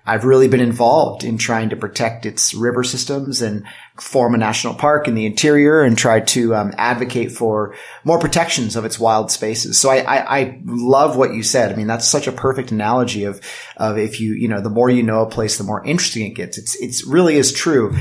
[0.08, 3.64] I've really been involved in trying to protect its river systems and
[4.00, 8.74] form a national park in the interior and try to um, advocate for more protections
[8.74, 9.78] of its wild spaces.
[9.78, 11.70] So I, I, I, love what you said.
[11.70, 13.42] I mean, that's such a perfect analogy of,
[13.76, 16.34] of if you, you know, the more you know a place, the more interesting it
[16.34, 16.56] gets.
[16.56, 17.94] It's, it's really is true.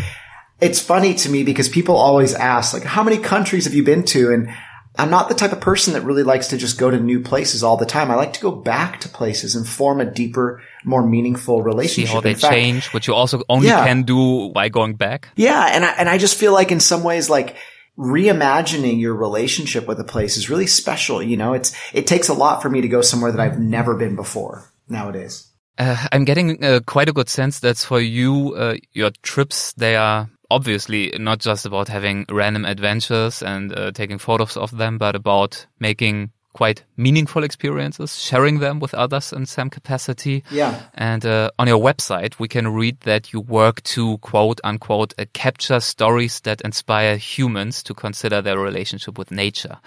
[0.62, 4.06] It's funny to me because people always ask, like, how many countries have you been
[4.06, 4.32] to?
[4.32, 4.50] And
[4.98, 7.64] I'm not the type of person that really likes to just go to new places
[7.64, 8.10] all the time.
[8.10, 12.10] I like to go back to places and form a deeper, more meaningful relationship.
[12.10, 13.86] See how they fact, change, which you also only yeah.
[13.86, 15.30] can do by going back.
[15.36, 15.70] Yeah.
[15.72, 17.56] And I, and I just feel like in some ways, like
[17.98, 21.22] reimagining your relationship with a place is really special.
[21.22, 23.96] You know, it's, it takes a lot for me to go somewhere that I've never
[23.96, 25.48] been before nowadays.
[25.78, 29.96] Uh, I'm getting uh, quite a good sense that for you, uh, your trips, they
[29.96, 35.16] are obviously not just about having random adventures and uh, taking photos of them, but
[35.16, 40.44] about making quite meaningful experiences, sharing them with others in some capacity.
[40.50, 40.82] Yeah.
[40.96, 45.26] And uh, on your website, we can read that you work to quote unquote uh,
[45.34, 49.78] capture stories that inspire humans to consider their relationship with nature.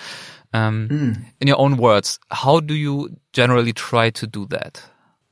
[0.53, 1.25] Um, mm.
[1.41, 4.81] In your own words, how do you generally try to do that?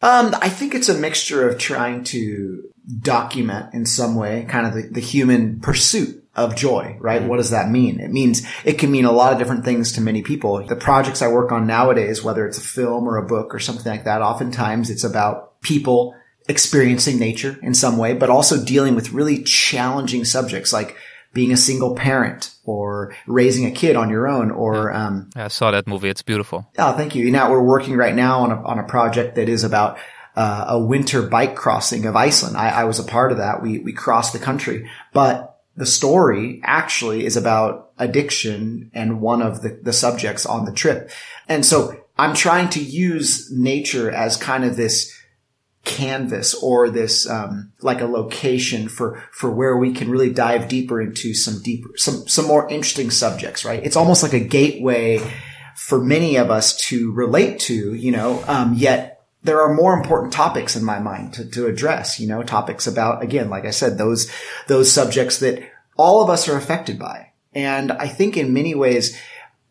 [0.01, 4.75] Um, I think it's a mixture of trying to document in some way kind of
[4.75, 7.21] the, the human pursuit of joy, right?
[7.21, 7.29] Mm-hmm.
[7.29, 7.99] What does that mean?
[7.99, 10.65] It means it can mean a lot of different things to many people.
[10.65, 13.91] The projects I work on nowadays, whether it's a film or a book or something
[13.91, 16.15] like that, oftentimes it's about people
[16.49, 20.97] experiencing nature in some way, but also dealing with really challenging subjects like
[21.39, 25.07] being a single parent or raising a kid on your own or yeah.
[25.07, 26.09] um yeah, I saw that movie.
[26.09, 26.67] It's beautiful.
[26.77, 27.31] Oh, thank you.
[27.31, 29.99] Now we're working right now on a on a project that is about
[30.35, 32.57] uh, a winter bike crossing of Iceland.
[32.57, 33.63] I, I was a part of that.
[33.63, 39.63] We we crossed the country, but the story actually is about addiction and one of
[39.63, 41.11] the, the subjects on the trip.
[41.47, 45.17] And so I'm trying to use nature as kind of this
[45.85, 51.01] canvas or this um, like a location for for where we can really dive deeper
[51.01, 53.85] into some deeper some some more interesting subjects right?
[53.85, 55.21] It's almost like a gateway
[55.77, 60.33] for many of us to relate to you know um, yet there are more important
[60.33, 63.97] topics in my mind to, to address you know topics about again like i said
[63.97, 64.31] those
[64.67, 65.63] those subjects that
[65.97, 67.33] all of us are affected by.
[67.55, 69.19] And i think in many ways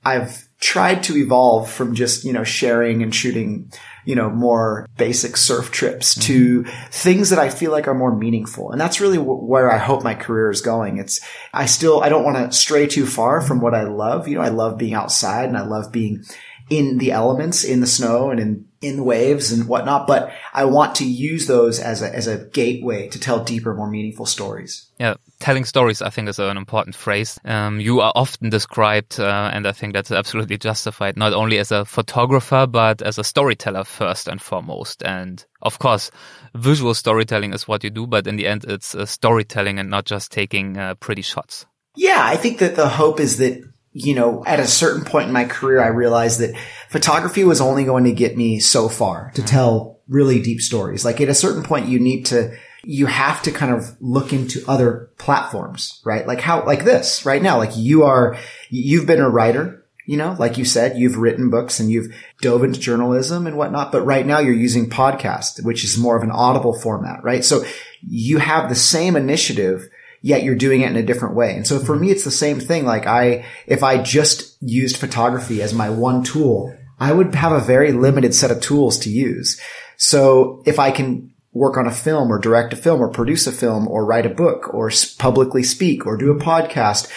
[0.06, 3.72] i've tried to evolve from just you know sharing and shooting
[4.08, 6.22] you know, more basic surf trips mm-hmm.
[6.22, 8.72] to things that I feel like are more meaningful.
[8.72, 10.98] And that's really w- where I hope my career is going.
[10.98, 11.20] It's,
[11.54, 14.30] I still, I don't want to stray too far from what I love.
[14.30, 16.24] You know, I love being outside and I love being
[16.70, 20.08] in the elements, in the snow and in, in the waves and whatnot.
[20.08, 23.90] But I want to use those as a, as a gateway to tell deeper, more
[23.90, 24.90] meaningful stories.
[25.00, 27.40] Yeah telling stories, I think, is an important phrase.
[27.46, 31.72] Um, you are often described, uh, and I think that's absolutely justified, not only as
[31.72, 35.04] a photographer, but as a storyteller first and foremost.
[35.04, 36.12] And of course,
[36.56, 40.06] visual storytelling is what you do, but in the end, it's uh, storytelling and not
[40.06, 41.66] just taking uh, pretty shots.
[41.96, 43.64] Yeah, I think that the hope is that
[44.00, 46.56] you know, at a certain point in my career, I realized that
[46.90, 49.50] photography was only going to get me so far to mm-hmm.
[49.50, 51.04] tell really deep stories.
[51.04, 54.64] Like at a certain point, you need to you have to kind of look into
[54.68, 56.26] other platforms, right?
[56.28, 58.38] Like how, like this right now, like you are,
[58.70, 62.64] you've been a writer, you know, like you said, you've written books and you've dove
[62.64, 66.32] into journalism and whatnot, but right now you're using podcast, which is more of an
[66.32, 67.44] audible format, right?
[67.44, 67.66] So
[68.08, 69.90] you have the same initiative,
[70.28, 71.56] yet you're doing it in a different way.
[71.56, 72.02] And so for mm-hmm.
[72.02, 72.84] me, it's the same thing.
[72.84, 77.62] Like I, if I just used photography as my one tool, I would have a
[77.62, 79.60] very limited set of tools to use.
[79.96, 83.54] So if I can work on a film or direct a film or produce a
[83.54, 87.10] film or write a book or publicly speak or do a podcast,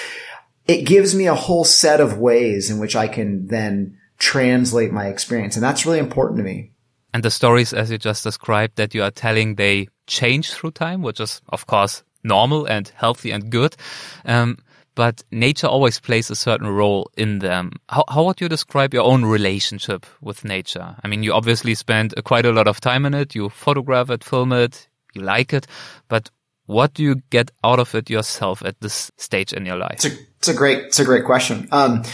[0.69, 5.09] it gives me a whole set of ways in which I can then translate my
[5.09, 5.57] experience.
[5.57, 6.71] And that's really important to me.
[7.13, 11.03] And the stories, as you just described, that you are telling, they change through time,
[11.03, 13.77] which is, of course, normal and healthy and good.
[14.25, 14.59] Um,
[14.95, 17.73] but nature always plays a certain role in them.
[17.89, 20.97] How, how would you describe your own relationship with nature?
[21.03, 23.35] I mean, you obviously spend quite a lot of time in it.
[23.35, 25.67] You photograph it, film it, you like it,
[26.09, 26.31] but
[26.67, 30.05] what do you get out of it yourself at this stage in your life?
[30.05, 31.69] It's a, it's a great, it's a great question.
[31.73, 32.05] Um,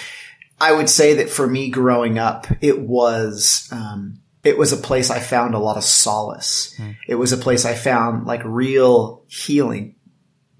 [0.58, 5.10] I would say that for me growing up, it was, um, it was a place
[5.10, 6.74] I found a lot of solace.
[6.78, 6.96] Mm.
[7.08, 9.96] It was a place I found like real healing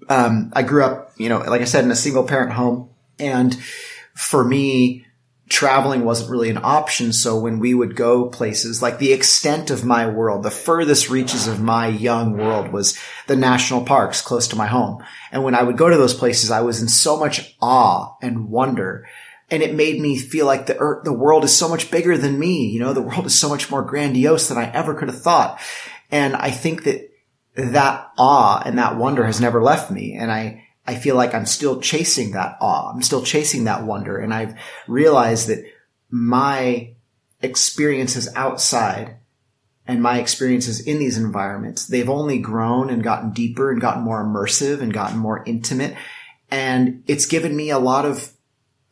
[0.09, 2.89] um, I grew up, you know, like I said, in a single parent home.
[3.19, 3.55] And
[4.15, 5.05] for me,
[5.49, 7.13] traveling wasn't really an option.
[7.13, 11.47] So when we would go places, like the extent of my world, the furthest reaches
[11.47, 15.03] of my young world was the national parks close to my home.
[15.31, 18.49] And when I would go to those places, I was in so much awe and
[18.49, 19.07] wonder.
[19.49, 22.37] And it made me feel like the earth, the world is so much bigger than
[22.37, 22.67] me.
[22.67, 25.59] You know, the world is so much more grandiose than I ever could have thought.
[26.11, 27.09] And I think that
[27.55, 30.15] that awe and that wonder has never left me.
[30.15, 32.91] And I, I feel like I'm still chasing that awe.
[32.93, 34.17] I'm still chasing that wonder.
[34.17, 34.55] And I've
[34.87, 35.65] realized that
[36.09, 36.93] my
[37.41, 39.17] experiences outside
[39.87, 44.23] and my experiences in these environments, they've only grown and gotten deeper and gotten more
[44.23, 45.95] immersive and gotten more intimate.
[46.51, 48.31] And it's given me a lot of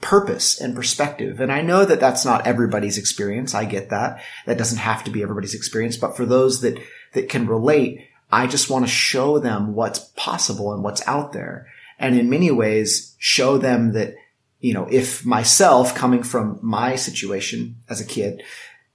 [0.06, 1.39] purpose and perspective.
[1.39, 3.56] And I know that that's not everybody's experience.
[3.56, 4.22] I get that.
[4.45, 5.97] That doesn't have to be everybody's experience.
[5.97, 6.78] But for those that,
[7.14, 11.68] that can relate, I just want to show them what's possible and what's out there.
[11.97, 14.14] And in many ways, show them that,
[14.60, 18.43] you know, if myself coming from my situation as a kid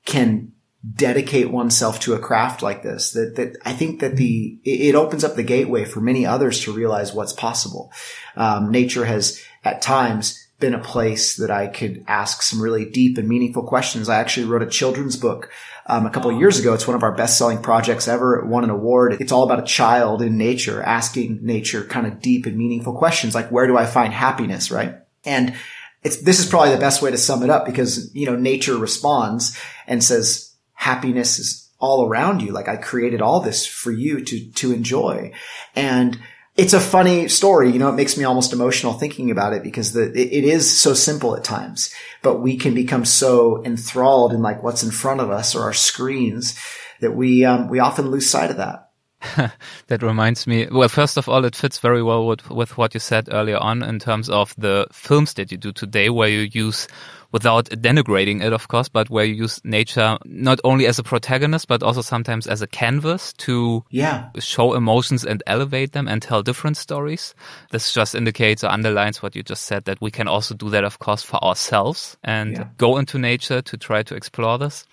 [0.05, 0.53] can
[0.95, 5.25] dedicate oneself to a craft like this that that I think that the it opens
[5.25, 7.93] up the gateway for many others to realize what's possible.
[8.35, 13.19] Um, nature has at times been a place that I could ask some really deep
[13.19, 14.09] and meaningful questions.
[14.09, 15.51] I actually wrote a children's book
[15.87, 16.75] um, a couple of years ago.
[16.75, 18.39] It's one of our best selling projects ever.
[18.39, 19.17] It won an award.
[19.21, 23.35] It's all about a child in nature asking nature kind of deep and meaningful questions
[23.35, 24.97] like where do I find happiness, right?
[25.25, 25.55] And
[26.03, 28.77] it's, this is probably the best way to sum it up because, you know, nature
[28.77, 32.53] responds and says, happiness is all around you.
[32.53, 35.33] Like I created all this for you to, to enjoy.
[35.75, 36.19] And
[36.57, 37.71] it's a funny story.
[37.71, 40.95] You know, it makes me almost emotional thinking about it because the, it, is so
[40.95, 45.31] simple at times, but we can become so enthralled in like what's in front of
[45.31, 46.59] us or our screens
[47.01, 48.91] that we, um, we often lose sight of that.
[49.89, 50.67] that reminds me.
[50.71, 53.83] Well, first of all, it fits very well with, with what you said earlier on
[53.83, 56.89] in terms of the films that you do today, where you use
[57.33, 61.69] without denigrating it, of course, but where you use nature not only as a protagonist,
[61.69, 64.31] but also sometimes as a canvas to yeah.
[64.39, 67.35] show emotions and elevate them and tell different stories.
[67.71, 70.85] This just indicates or underlines what you just said that we can also do that,
[70.85, 72.69] of course, for ourselves and yeah.
[72.79, 74.85] go into nature to try to explore this.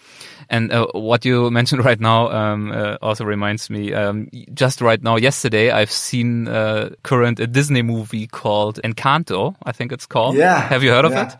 [0.50, 3.94] And uh, what you mentioned right now um, uh, also reminds me.
[3.94, 9.56] Um, just right now, yesterday, I've seen uh, current a Disney movie called Encanto.
[9.64, 10.36] I think it's called.
[10.36, 10.60] Yeah.
[10.60, 11.28] Have you heard of yeah.
[11.28, 11.36] it?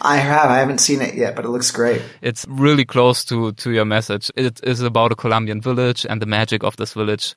[0.00, 0.50] I have.
[0.50, 2.02] I haven't seen it yet, but it looks great.
[2.20, 4.30] It's really close to, to your message.
[4.36, 7.34] It is about a Colombian village and the magic of this village.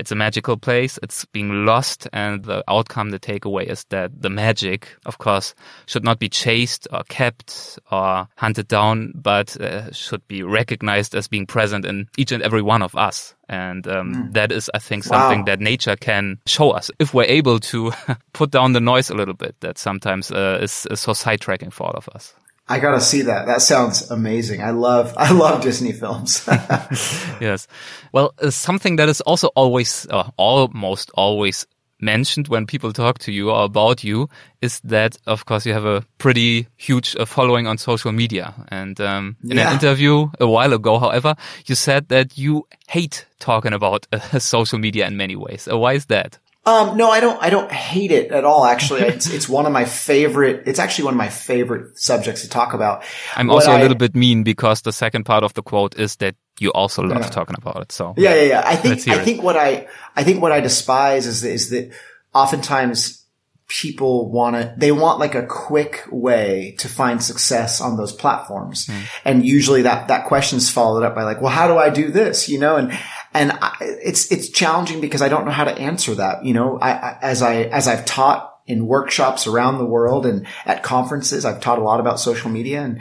[0.00, 0.98] It's a magical place.
[1.02, 2.08] It's being lost.
[2.12, 5.54] And the outcome, the takeaway is that the magic, of course,
[5.86, 11.28] should not be chased or kept or hunted down, but uh, should be recognized as
[11.28, 13.34] being present in each and every one of us.
[13.50, 14.32] And um, mm.
[14.32, 15.44] that is, I think, something wow.
[15.46, 17.92] that nature can show us if we're able to
[18.32, 21.88] put down the noise a little bit that sometimes uh, is, is so sidetracking for
[21.88, 22.34] all of us.
[22.70, 23.46] I gotta see that.
[23.46, 24.62] That sounds amazing.
[24.62, 26.46] I love, I love Disney films.
[27.40, 27.66] yes.
[28.12, 31.66] Well, uh, something that is also always, uh, almost always
[32.00, 34.28] mentioned when people talk to you or about you
[34.62, 38.54] is that, of course, you have a pretty huge uh, following on social media.
[38.68, 39.68] And um, in yeah.
[39.68, 41.34] an interview a while ago, however,
[41.66, 45.68] you said that you hate talking about uh, social media in many ways.
[45.70, 46.38] Uh, why is that?
[46.66, 48.64] Um, no, I don't, I don't hate it at all.
[48.64, 52.50] Actually, it's, it's one of my favorite, it's actually one of my favorite subjects to
[52.50, 53.02] talk about.
[53.34, 56.16] I'm what also a little bit mean because the second part of the quote is
[56.16, 57.28] that you also love yeah.
[57.28, 57.92] talking about it.
[57.92, 58.62] So yeah, yeah, yeah.
[58.64, 61.92] I think, I think what I, I think what I despise is, is that
[62.34, 63.24] oftentimes
[63.66, 68.86] people want to, they want like a quick way to find success on those platforms.
[68.86, 69.02] Mm.
[69.24, 72.50] And usually that, that question's followed up by like, well, how do I do this?
[72.50, 72.92] You know, and,
[73.32, 76.44] and I, it's, it's challenging because I don't know how to answer that.
[76.44, 80.46] You know, I, I, as I, as I've taught in workshops around the world and
[80.64, 83.00] at conferences, I've taught a lot about social media and,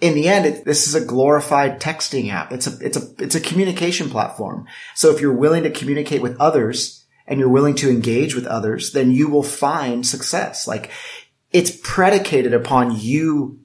[0.00, 2.52] in the end, it, this is a glorified texting app.
[2.52, 4.66] It's a, it's a, it's a communication platform.
[4.94, 7.00] So if you're willing to communicate with others,
[7.30, 10.66] and you're willing to engage with others, then you will find success.
[10.66, 10.90] Like
[11.52, 13.60] it's predicated upon you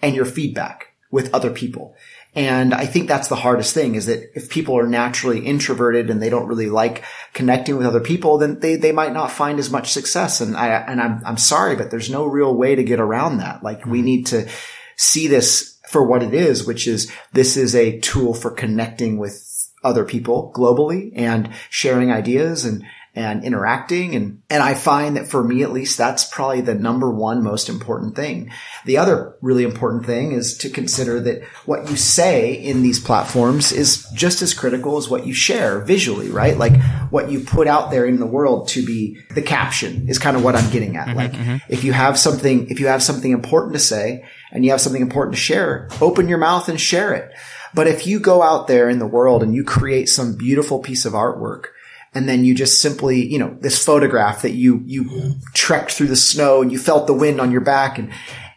[0.00, 1.94] and your feedback with other people.
[2.34, 6.22] And I think that's the hardest thing is that if people are naturally introverted and
[6.22, 7.04] they don't really like
[7.34, 10.40] connecting with other people, then they, they might not find as much success.
[10.40, 13.62] And I, and I'm, I'm sorry, but there's no real way to get around that.
[13.62, 14.04] Like we mm-hmm.
[14.06, 14.48] need to
[14.96, 19.68] see this for what it is, which is this is a tool for connecting with
[19.84, 22.82] other people globally and sharing ideas and,
[23.14, 24.14] and interacting.
[24.14, 27.68] And, and I find that for me, at least, that's probably the number one most
[27.68, 28.50] important thing.
[28.86, 33.70] The other really important thing is to consider that what you say in these platforms
[33.70, 36.56] is just as critical as what you share visually, right?
[36.56, 40.36] Like what you put out there in the world to be the caption is kind
[40.36, 41.08] of what I'm getting at.
[41.08, 41.56] Mm-hmm, like mm-hmm.
[41.68, 45.02] if you have something, if you have something important to say and you have something
[45.02, 47.30] important to share, open your mouth and share it.
[47.74, 51.04] But if you go out there in the world and you create some beautiful piece
[51.04, 51.66] of artwork
[52.14, 56.16] and then you just simply, you know, this photograph that you, you trekked through the
[56.16, 58.12] snow and you felt the wind on your back and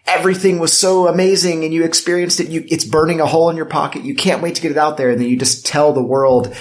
[0.06, 2.50] everything was so amazing and you experienced it.
[2.50, 4.04] You, it's burning a hole in your pocket.
[4.04, 5.10] You can't wait to get it out there.
[5.10, 6.54] And then you just tell the world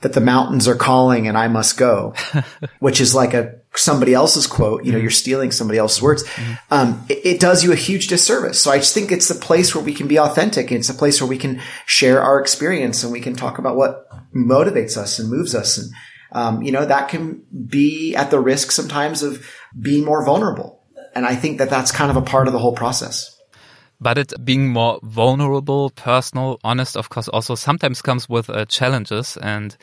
[0.00, 2.14] that the mountains are calling and I must go,
[2.80, 4.84] which is like a somebody else's quote.
[4.84, 6.24] You know, you're stealing somebody else's words.
[6.72, 8.60] Um, it, it, does you a huge disservice.
[8.60, 10.72] So I just think it's a place where we can be authentic.
[10.72, 14.08] It's a place where we can share our experience and we can talk about what
[14.34, 15.78] motivates us and moves us.
[15.78, 15.92] And,
[16.32, 19.46] um, you know, that can be at the risk sometimes of
[19.78, 20.82] being more vulnerable.
[21.14, 23.40] And I think that that's kind of a part of the whole process
[24.00, 29.36] but it being more vulnerable, personal, honest, of course, also sometimes comes with uh, challenges.
[29.36, 29.76] And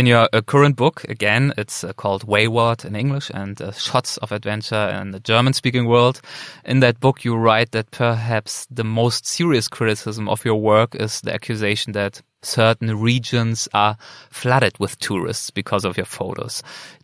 [0.00, 4.16] in your uh, current book, again, it's uh, called Wayward in English and uh, Shots
[4.16, 6.22] of Adventure in the German speaking world.
[6.64, 11.20] In that book, you write that perhaps the most serious criticism of your work is
[11.20, 13.98] the accusation that certain regions are
[14.30, 16.62] flooded with tourists because of your photos.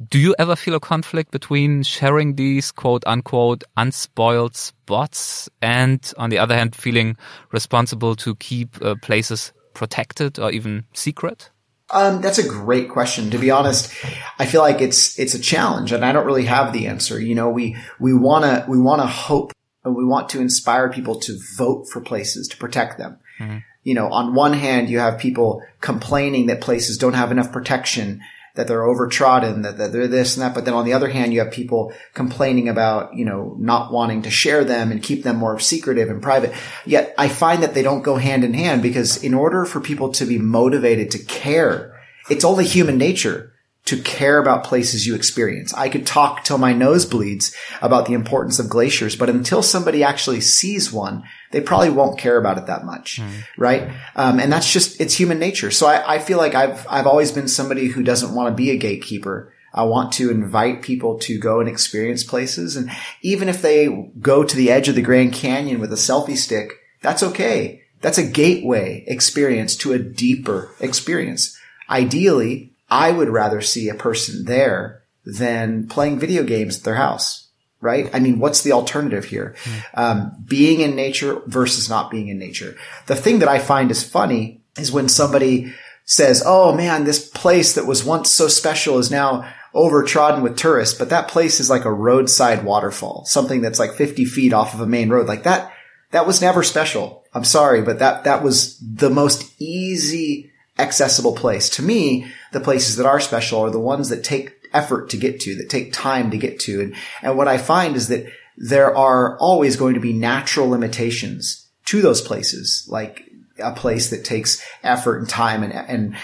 [0.09, 6.31] Do you ever feel a conflict between sharing these quote unquote unspoiled spots and on
[6.31, 7.19] the other hand feeling
[7.53, 11.51] responsible to keep uh, places protected or even secret?
[11.91, 13.30] Um, that's a great question.
[13.30, 13.93] To be honest,
[14.39, 17.20] I feel like it's it's a challenge, and I don't really have the answer.
[17.20, 19.53] You know, we we wanna we wanna hope
[19.84, 23.18] and we want to inspire people to vote for places to protect them.
[23.39, 23.59] Mm-hmm.
[23.84, 28.20] You know, on one hand, you have people complaining that places don't have enough protection
[28.57, 30.55] that they're overtrodden, that, that they're this and that.
[30.55, 34.23] But then on the other hand, you have people complaining about, you know, not wanting
[34.23, 36.53] to share them and keep them more secretive and private.
[36.85, 40.13] Yet I find that they don't go hand in hand because in order for people
[40.13, 43.53] to be motivated to care, it's only human nature
[43.87, 45.72] to care about places you experience.
[45.72, 50.03] I could talk till my nose bleeds about the importance of glaciers, but until somebody
[50.03, 51.22] actually sees one,
[51.53, 53.45] they probably won't care about it that much, mm.
[53.57, 53.89] right?
[54.16, 55.70] Um, and that's just it's human nature.
[55.70, 58.70] So I, I feel like I've I've always been somebody who doesn't want to be
[58.70, 59.53] a gatekeeper.
[59.72, 62.91] I want to invite people to go and experience places, and
[63.22, 66.72] even if they go to the edge of the Grand Canyon with a selfie stick,
[67.03, 67.82] that's okay.
[68.01, 71.57] That's a gateway experience to a deeper experience.
[71.89, 77.49] Ideally, I would rather see a person there than playing video games at their house.
[77.80, 78.09] Right?
[78.14, 79.55] I mean, what's the alternative here?
[79.64, 79.84] Mm.
[79.95, 82.74] Um, being in nature versus not being in nature.
[83.07, 85.74] The thing that I find is funny is when somebody
[86.05, 90.99] says, Oh man, this place that was once so special is now overtrodden with tourists,
[90.99, 94.80] but that place is like a roadside waterfall, something that's like 50 feet off of
[94.80, 95.28] a main road.
[95.28, 95.70] Like that,
[96.12, 97.24] that was never special.
[97.34, 101.68] I'm sorry, but that, that was the most easy accessible place.
[101.70, 105.41] To me, the places that are special are the ones that take effort to get
[105.41, 106.81] to, that take time to get to.
[106.81, 111.66] And, and what I find is that there are always going to be natural limitations
[111.87, 116.16] to those places, like a place that takes effort and time and, and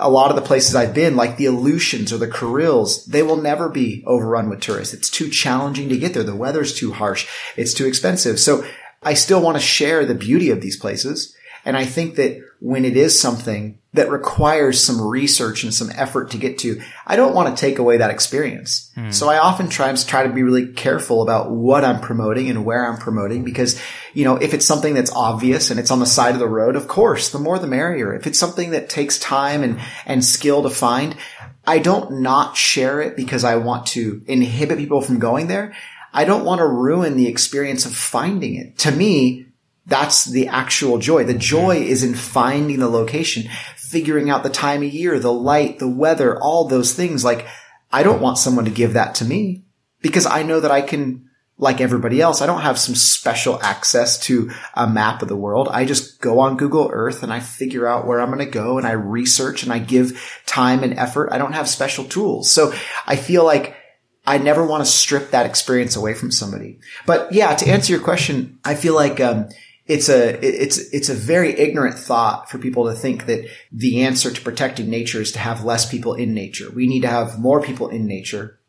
[0.00, 3.36] a lot of the places I've been, like the Aleutians or the Kurils, they will
[3.36, 4.94] never be overrun with tourists.
[4.94, 6.22] It's too challenging to get there.
[6.22, 7.28] The weather's too harsh.
[7.56, 8.40] It's too expensive.
[8.40, 8.64] So
[9.02, 11.34] I still want to share the beauty of these places.
[11.64, 16.30] And I think that when it is something that requires some research and some effort
[16.30, 18.92] to get to, I don't want to take away that experience.
[18.96, 19.12] Mm.
[19.12, 22.64] So I often try, to try to be really careful about what I'm promoting and
[22.64, 23.80] where I'm promoting because,
[24.14, 26.76] you know, if it's something that's obvious and it's on the side of the road,
[26.76, 28.14] of course, the more the merrier.
[28.14, 31.16] If it's something that takes time and, and skill to find,
[31.66, 35.74] I don't not share it because I want to inhibit people from going there.
[36.12, 38.78] I don't want to ruin the experience of finding it.
[38.78, 39.46] To me,
[39.90, 41.24] that's the actual joy.
[41.24, 45.80] The joy is in finding the location, figuring out the time of year, the light,
[45.80, 47.24] the weather, all those things.
[47.24, 47.46] Like,
[47.92, 49.64] I don't want someone to give that to me
[50.00, 51.28] because I know that I can,
[51.58, 55.68] like everybody else, I don't have some special access to a map of the world.
[55.68, 58.78] I just go on Google Earth and I figure out where I'm going to go
[58.78, 61.30] and I research and I give time and effort.
[61.32, 62.48] I don't have special tools.
[62.48, 62.72] So
[63.08, 63.74] I feel like
[64.24, 66.78] I never want to strip that experience away from somebody.
[67.06, 69.48] But yeah, to answer your question, I feel like, um,
[69.90, 74.30] it's a it's it's a very ignorant thought for people to think that the answer
[74.30, 76.70] to protecting nature is to have less people in nature.
[76.70, 78.60] We need to have more people in nature.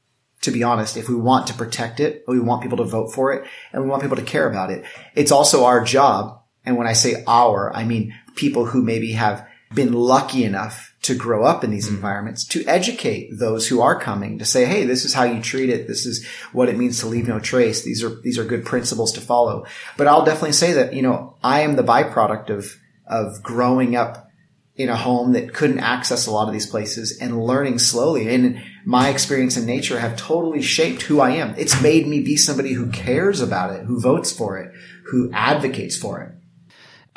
[0.42, 3.32] To be honest, if we want to protect it, we want people to vote for
[3.34, 4.84] it, and we want people to care about it.
[5.14, 6.42] It's also our job.
[6.66, 11.16] And when I say our, I mean people who maybe have been lucky enough to
[11.16, 11.96] grow up in these mm-hmm.
[11.96, 15.70] environments, to educate those who are coming to say, Hey, this is how you treat
[15.70, 15.88] it.
[15.88, 17.84] This is what it means to leave no trace.
[17.84, 19.66] These are, these are good principles to follow.
[19.98, 22.78] But I'll definitely say that, you know, I am the byproduct of,
[23.08, 24.28] of growing up
[24.76, 28.34] in a home that couldn't access a lot of these places and learning slowly.
[28.34, 31.56] And my experience in nature have totally shaped who I am.
[31.58, 34.74] It's made me be somebody who cares about it, who votes for it,
[35.06, 36.32] who advocates for it.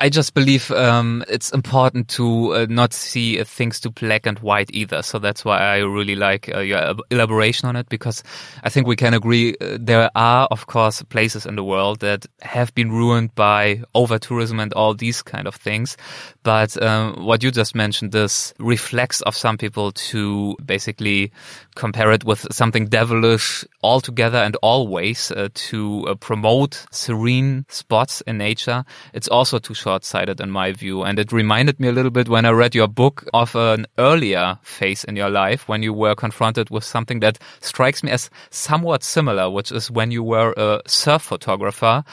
[0.01, 4.37] I just believe um, it's important to uh, not see uh, things too black and
[4.39, 5.01] white either.
[5.01, 8.21] So that's why I really like uh, your elaboration on it because
[8.63, 12.25] I think we can agree uh, there are, of course, places in the world that
[12.41, 15.95] have been ruined by over tourism and all these kind of things.
[16.43, 21.31] But um, what you just mentioned, this reflex of some people to basically
[21.75, 28.37] compare it with something devilish altogether and always uh, to uh, promote serene spots in
[28.37, 28.83] nature,
[29.13, 31.03] it's also too short-sighted in my view.
[31.03, 34.57] And it reminded me a little bit when I read your book of an earlier
[34.63, 39.03] phase in your life when you were confronted with something that strikes me as somewhat
[39.03, 42.03] similar, which is when you were a surf photographer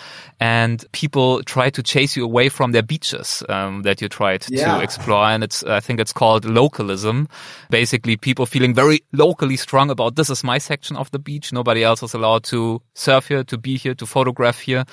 [0.41, 4.77] and people tried to chase you away from their beaches um, that you tried yeah.
[4.77, 5.25] to explore.
[5.25, 7.29] And it's, I think it's called localism.
[7.71, 11.53] Basically, people feeling very locally strong about this is my section of the beach.
[11.53, 14.85] Nobody else is allowed to surf here, to be here, to photograph here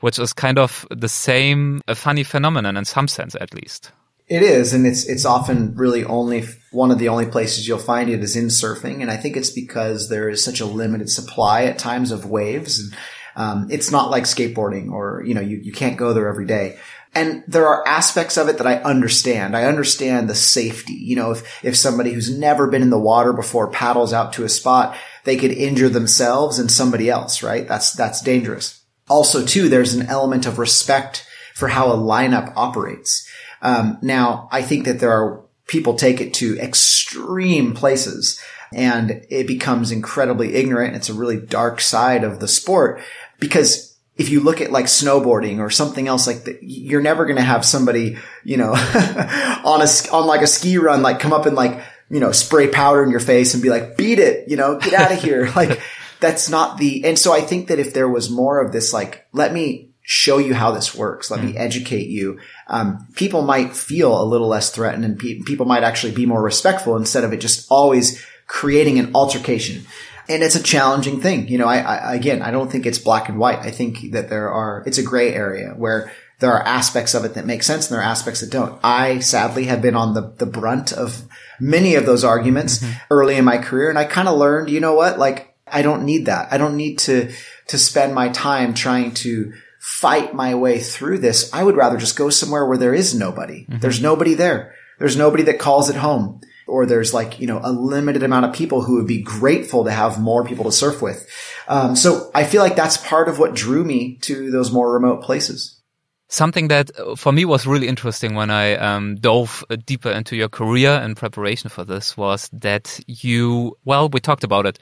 [0.00, 3.92] which is kind of the same, a funny phenomenon in some sense, at least.
[4.28, 8.10] It is, and it's it's often really only one of the only places you'll find
[8.10, 11.64] it is in surfing, and I think it's because there is such a limited supply
[11.64, 12.78] at times of waves.
[12.78, 12.96] And,
[13.36, 16.78] um, it's not like skateboarding, or you know, you you can't go there every day.
[17.14, 19.56] And there are aspects of it that I understand.
[19.56, 20.92] I understand the safety.
[20.92, 24.44] You know, if if somebody who's never been in the water before paddles out to
[24.44, 24.94] a spot,
[25.24, 27.42] they could injure themselves and somebody else.
[27.42, 27.66] Right?
[27.66, 28.82] That's that's dangerous.
[29.08, 33.28] Also, too, there's an element of respect for how a lineup operates.
[33.62, 38.40] Um, now, I think that there are people take it to extreme places
[38.72, 40.96] and it becomes incredibly ignorant.
[40.96, 43.00] It's a really dark side of the sport
[43.38, 47.36] because if you look at like snowboarding or something else like that, you're never going
[47.36, 48.72] to have somebody, you know,
[49.64, 51.80] on a, on like a ski run, like come up and like,
[52.10, 54.94] you know, spray powder in your face and be like, beat it, you know, get
[54.94, 55.50] out of here.
[55.56, 55.80] like
[56.20, 59.26] that's not the, and so I think that if there was more of this, like,
[59.32, 61.30] let me show you how this works.
[61.30, 61.52] Let mm.
[61.52, 62.40] me educate you.
[62.66, 66.42] Um, people might feel a little less threatened and pe- people might actually be more
[66.42, 69.84] respectful instead of it just always creating an altercation.
[70.26, 71.48] And it's a challenging thing.
[71.48, 73.58] You know, I, I, again, I don't think it's black and white.
[73.58, 77.34] I think that there are, it's a gray area where there are aspects of it
[77.34, 78.80] that make sense and there are aspects that don't.
[78.82, 81.22] I sadly have been on the, the brunt of
[81.60, 82.96] many of those arguments mm-hmm.
[83.10, 83.90] early in my career.
[83.90, 85.18] And I kind of learned, you know what?
[85.18, 86.52] Like I don't need that.
[86.52, 87.32] I don't need to,
[87.68, 91.52] to spend my time trying to fight my way through this.
[91.52, 93.64] I would rather just go somewhere where there is nobody.
[93.64, 93.78] Mm-hmm.
[93.78, 94.74] There's nobody there.
[94.98, 96.40] There's nobody that calls it home.
[96.66, 99.90] Or there's like, you know, a limited amount of people who would be grateful to
[99.90, 101.26] have more people to surf with.
[101.66, 105.22] Um, so I feel like that's part of what drew me to those more remote
[105.22, 105.80] places.
[106.28, 110.36] Something that uh, for me was really interesting when I um, dove uh, deeper into
[110.36, 114.78] your career in preparation for this was that you, well, we talked about it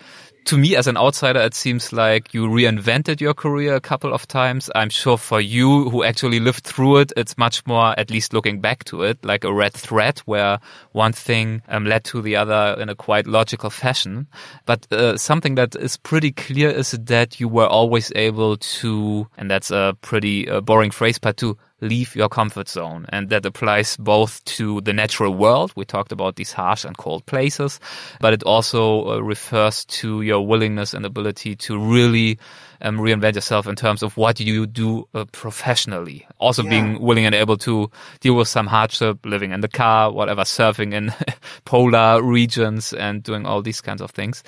[0.47, 4.29] to me as an outsider, it seems like you reinvented your career a couple of
[4.29, 4.71] times.
[4.77, 8.61] I'm sure for you who actually lived through it, it's much more, at least looking
[8.61, 10.61] back to it, like a red thread where
[10.93, 14.29] one thing um, led to the other in a quite logical fashion.
[14.67, 19.51] But uh, something that is pretty clear is that you were always able to, and
[19.51, 23.07] that's a pretty uh, boring phrase, but to leave your comfort zone.
[23.11, 25.73] And that applies both to the natural world.
[25.77, 27.81] We talked about these harsh and cold places,
[28.21, 32.39] but it also uh, refers to your willingness and ability to really
[32.81, 36.27] um, reinvent yourself in terms of what you do uh, professionally.
[36.39, 36.71] Also yeah.
[36.71, 40.93] being willing and able to deal with some hardship, living in the car, whatever, surfing
[40.93, 41.13] in
[41.65, 44.43] polar regions and doing all these kinds of things.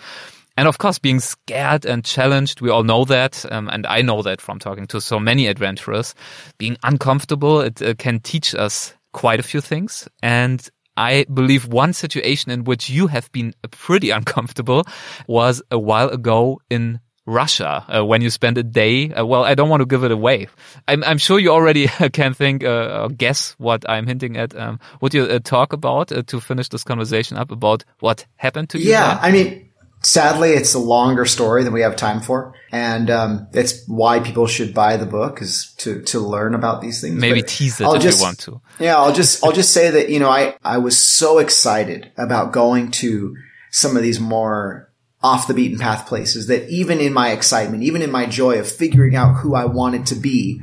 [0.58, 3.46] And of course, being scared and challenged, we all know that.
[3.52, 6.16] Um, and I know that from talking to so many adventurers.
[6.58, 10.08] Being uncomfortable, it uh, can teach us quite a few things.
[10.20, 14.82] And I believe one situation in which you have been pretty uncomfortable
[15.28, 19.12] was a while ago in Russia uh, when you spent a day.
[19.12, 20.48] Uh, well, I don't want to give it away.
[20.88, 24.56] I'm, I'm sure you already can think uh, or guess what I'm hinting at.
[24.56, 28.70] Um, would you uh, talk about uh, to finish this conversation up about what happened
[28.70, 28.90] to you?
[28.90, 29.22] Yeah, there?
[29.22, 29.67] I mean,
[30.00, 34.46] Sadly, it's a longer story than we have time for, and um, that's why people
[34.46, 37.14] should buy the book is to to learn about these things.
[37.14, 38.60] Maybe but tease it I'll if just, you want to.
[38.78, 42.52] Yeah, I'll just I'll just say that you know I I was so excited about
[42.52, 43.36] going to
[43.70, 44.88] some of these more
[45.20, 48.70] off the beaten path places that even in my excitement, even in my joy of
[48.70, 50.60] figuring out who I wanted to be,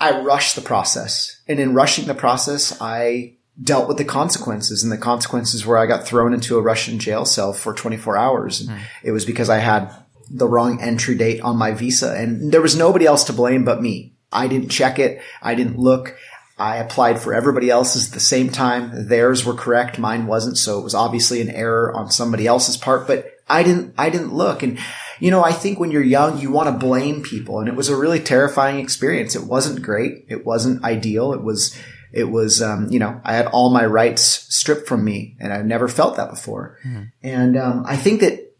[0.00, 4.90] I rushed the process, and in rushing the process, I dealt with the consequences and
[4.90, 8.60] the consequences where I got thrown into a Russian jail cell for 24 hours.
[8.60, 8.80] And mm.
[9.02, 9.94] it was because I had
[10.28, 13.82] the wrong entry date on my visa and there was nobody else to blame but
[13.82, 14.14] me.
[14.32, 15.22] I didn't check it.
[15.40, 16.16] I didn't look.
[16.58, 19.08] I applied for everybody else's at the same time.
[19.08, 19.98] Theirs were correct.
[19.98, 20.58] Mine wasn't.
[20.58, 24.34] So it was obviously an error on somebody else's part, but I didn't, I didn't
[24.34, 24.62] look.
[24.62, 24.78] And,
[25.20, 27.58] you know, I think when you're young, you want to blame people.
[27.58, 29.34] And it was a really terrifying experience.
[29.36, 30.24] It wasn't great.
[30.28, 31.32] It wasn't ideal.
[31.32, 31.76] It was,
[32.14, 34.22] it was, um, you know, I had all my rights
[34.54, 36.78] stripped from me and I've never felt that before.
[36.84, 37.12] Mm.
[37.22, 38.54] And, um, I think that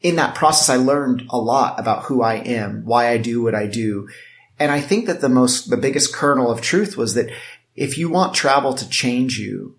[0.00, 3.54] in that process, I learned a lot about who I am, why I do what
[3.54, 4.08] I do.
[4.58, 7.30] And I think that the most, the biggest kernel of truth was that
[7.74, 9.76] if you want travel to change you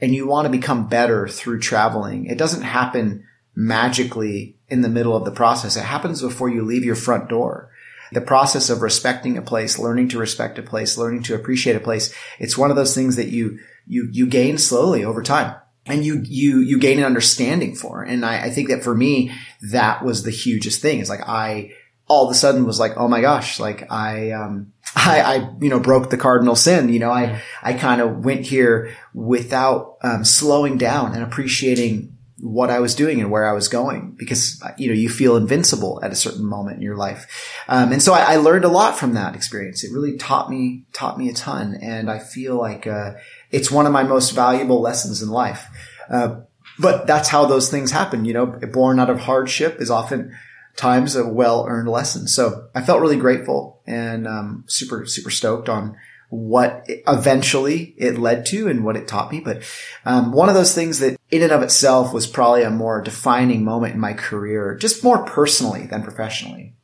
[0.00, 3.24] and you want to become better through traveling, it doesn't happen
[3.54, 5.76] magically in the middle of the process.
[5.76, 7.70] It happens before you leave your front door.
[8.12, 11.80] The process of respecting a place, learning to respect a place, learning to appreciate a
[11.80, 12.14] place.
[12.38, 15.56] It's one of those things that you, you, you gain slowly over time
[15.86, 18.02] and you, you, you gain an understanding for.
[18.02, 19.32] And I, I think that for me,
[19.70, 21.00] that was the hugest thing.
[21.00, 21.72] It's like I
[22.08, 25.68] all of a sudden was like, oh my gosh, like I, um, I, I, you
[25.68, 26.88] know, broke the cardinal sin.
[26.88, 32.70] You know, I, I kind of went here without, um, slowing down and appreciating what
[32.70, 36.12] I was doing and where I was going because, you know, you feel invincible at
[36.12, 37.26] a certain moment in your life.
[37.68, 39.82] Um, and so I, I, learned a lot from that experience.
[39.82, 41.76] It really taught me, taught me a ton.
[41.82, 43.14] And I feel like, uh,
[43.50, 45.66] it's one of my most valuable lessons in life.
[46.08, 46.42] Uh,
[46.78, 48.24] but that's how those things happen.
[48.24, 50.36] You know, born out of hardship is often
[50.76, 52.28] times a well earned lesson.
[52.28, 55.96] So I felt really grateful and um, super, super stoked on
[56.30, 59.40] what eventually it led to and what it taught me.
[59.40, 59.62] But
[60.04, 63.64] um, one of those things that in and of itself was probably a more defining
[63.64, 66.74] moment in my career, just more personally than professionally.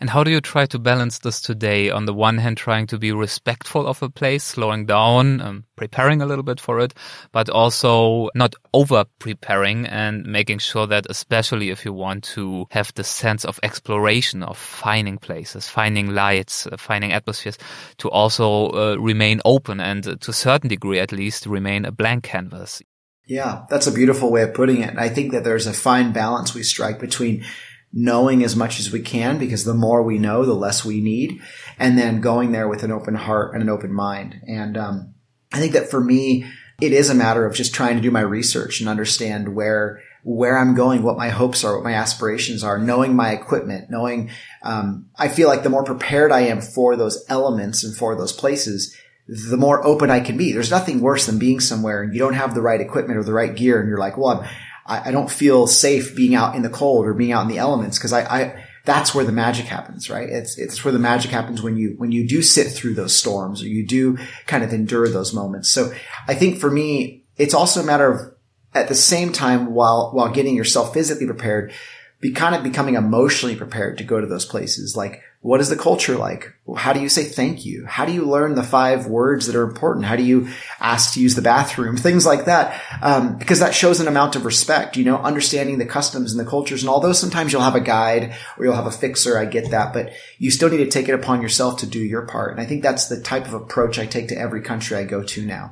[0.00, 1.90] And how do you try to balance this today?
[1.90, 6.22] On the one hand, trying to be respectful of a place, slowing down, um, preparing
[6.22, 6.94] a little bit for it,
[7.32, 12.94] but also not over preparing and making sure that, especially if you want to have
[12.94, 17.58] the sense of exploration, of finding places, finding lights, uh, finding atmospheres,
[17.96, 21.90] to also uh, remain open and uh, to a certain degree, at least, remain a
[21.90, 22.80] blank canvas.
[23.28, 24.96] Yeah, that's a beautiful way of putting it.
[24.96, 27.44] I think that there's a fine balance we strike between
[27.92, 31.40] knowing as much as we can because the more we know, the less we need.
[31.78, 34.40] And then going there with an open heart and an open mind.
[34.46, 35.14] And, um,
[35.52, 36.46] I think that for me,
[36.80, 40.58] it is a matter of just trying to do my research and understand where, where
[40.58, 44.30] I'm going, what my hopes are, what my aspirations are, knowing my equipment, knowing,
[44.62, 48.32] um, I feel like the more prepared I am for those elements and for those
[48.32, 48.96] places,
[49.28, 50.52] the more open I can be.
[50.52, 53.34] There's nothing worse than being somewhere and you don't have the right equipment or the
[53.34, 54.48] right gear and you're like, well, I'm,
[54.86, 57.58] I, I don't feel safe being out in the cold or being out in the
[57.58, 60.30] elements because I, I, that's where the magic happens, right?
[60.30, 63.62] It's, it's where the magic happens when you, when you do sit through those storms
[63.62, 64.16] or you do
[64.46, 65.68] kind of endure those moments.
[65.68, 65.92] So
[66.26, 68.34] I think for me, it's also a matter of
[68.74, 71.74] at the same time while, while getting yourself physically prepared,
[72.20, 74.96] be kind of becoming emotionally prepared to go to those places.
[74.96, 76.52] Like, what is the culture like?
[76.76, 77.86] How do you say thank you?
[77.86, 80.04] How do you learn the five words that are important?
[80.04, 80.48] How do you
[80.80, 81.96] ask to use the bathroom?
[81.96, 82.82] Things like that.
[83.00, 86.50] Um, because that shows an amount of respect, you know, understanding the customs and the
[86.50, 86.82] cultures.
[86.82, 89.92] And although sometimes you'll have a guide or you'll have a fixer, I get that,
[89.92, 92.52] but you still need to take it upon yourself to do your part.
[92.52, 95.22] And I think that's the type of approach I take to every country I go
[95.22, 95.70] to now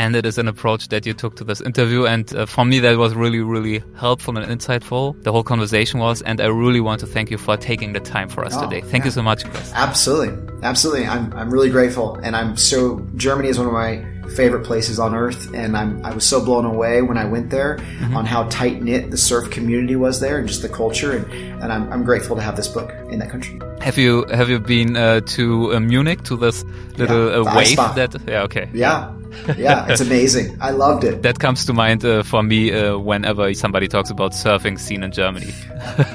[0.00, 2.06] and it is an approach that you took to this interview.
[2.06, 5.22] And uh, for me, that was really, really helpful and insightful.
[5.22, 8.30] The whole conversation was, and I really want to thank you for taking the time
[8.30, 8.80] for us oh, today.
[8.80, 9.08] Thank yeah.
[9.08, 9.70] you so much, Chris.
[9.74, 10.32] Absolutely,
[10.62, 11.06] absolutely.
[11.06, 13.92] I'm I'm really grateful, and I'm so Germany is one of my
[14.30, 17.78] favorite places on earth and I'm, I was so blown away when I went there
[17.78, 18.16] mm-hmm.
[18.16, 21.24] on how tight knit the surf community was there and just the culture and,
[21.60, 23.60] and I'm, I'm grateful to have this book in that country.
[23.80, 26.62] Have you have you been uh, to uh, Munich to this
[26.96, 29.10] little yeah, uh, wave that yeah okay yeah
[29.56, 30.56] yeah, it's amazing.
[30.60, 31.22] I loved it.
[31.22, 35.12] That comes to mind uh, for me uh, whenever somebody talks about surfing scene in
[35.12, 35.52] Germany.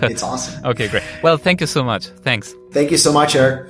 [0.04, 0.64] it's awesome.
[0.76, 1.04] Okay, great.
[1.24, 2.08] Well, thank you so much.
[2.24, 2.56] Thanks.
[2.72, 3.70] Thank you so much, Eric.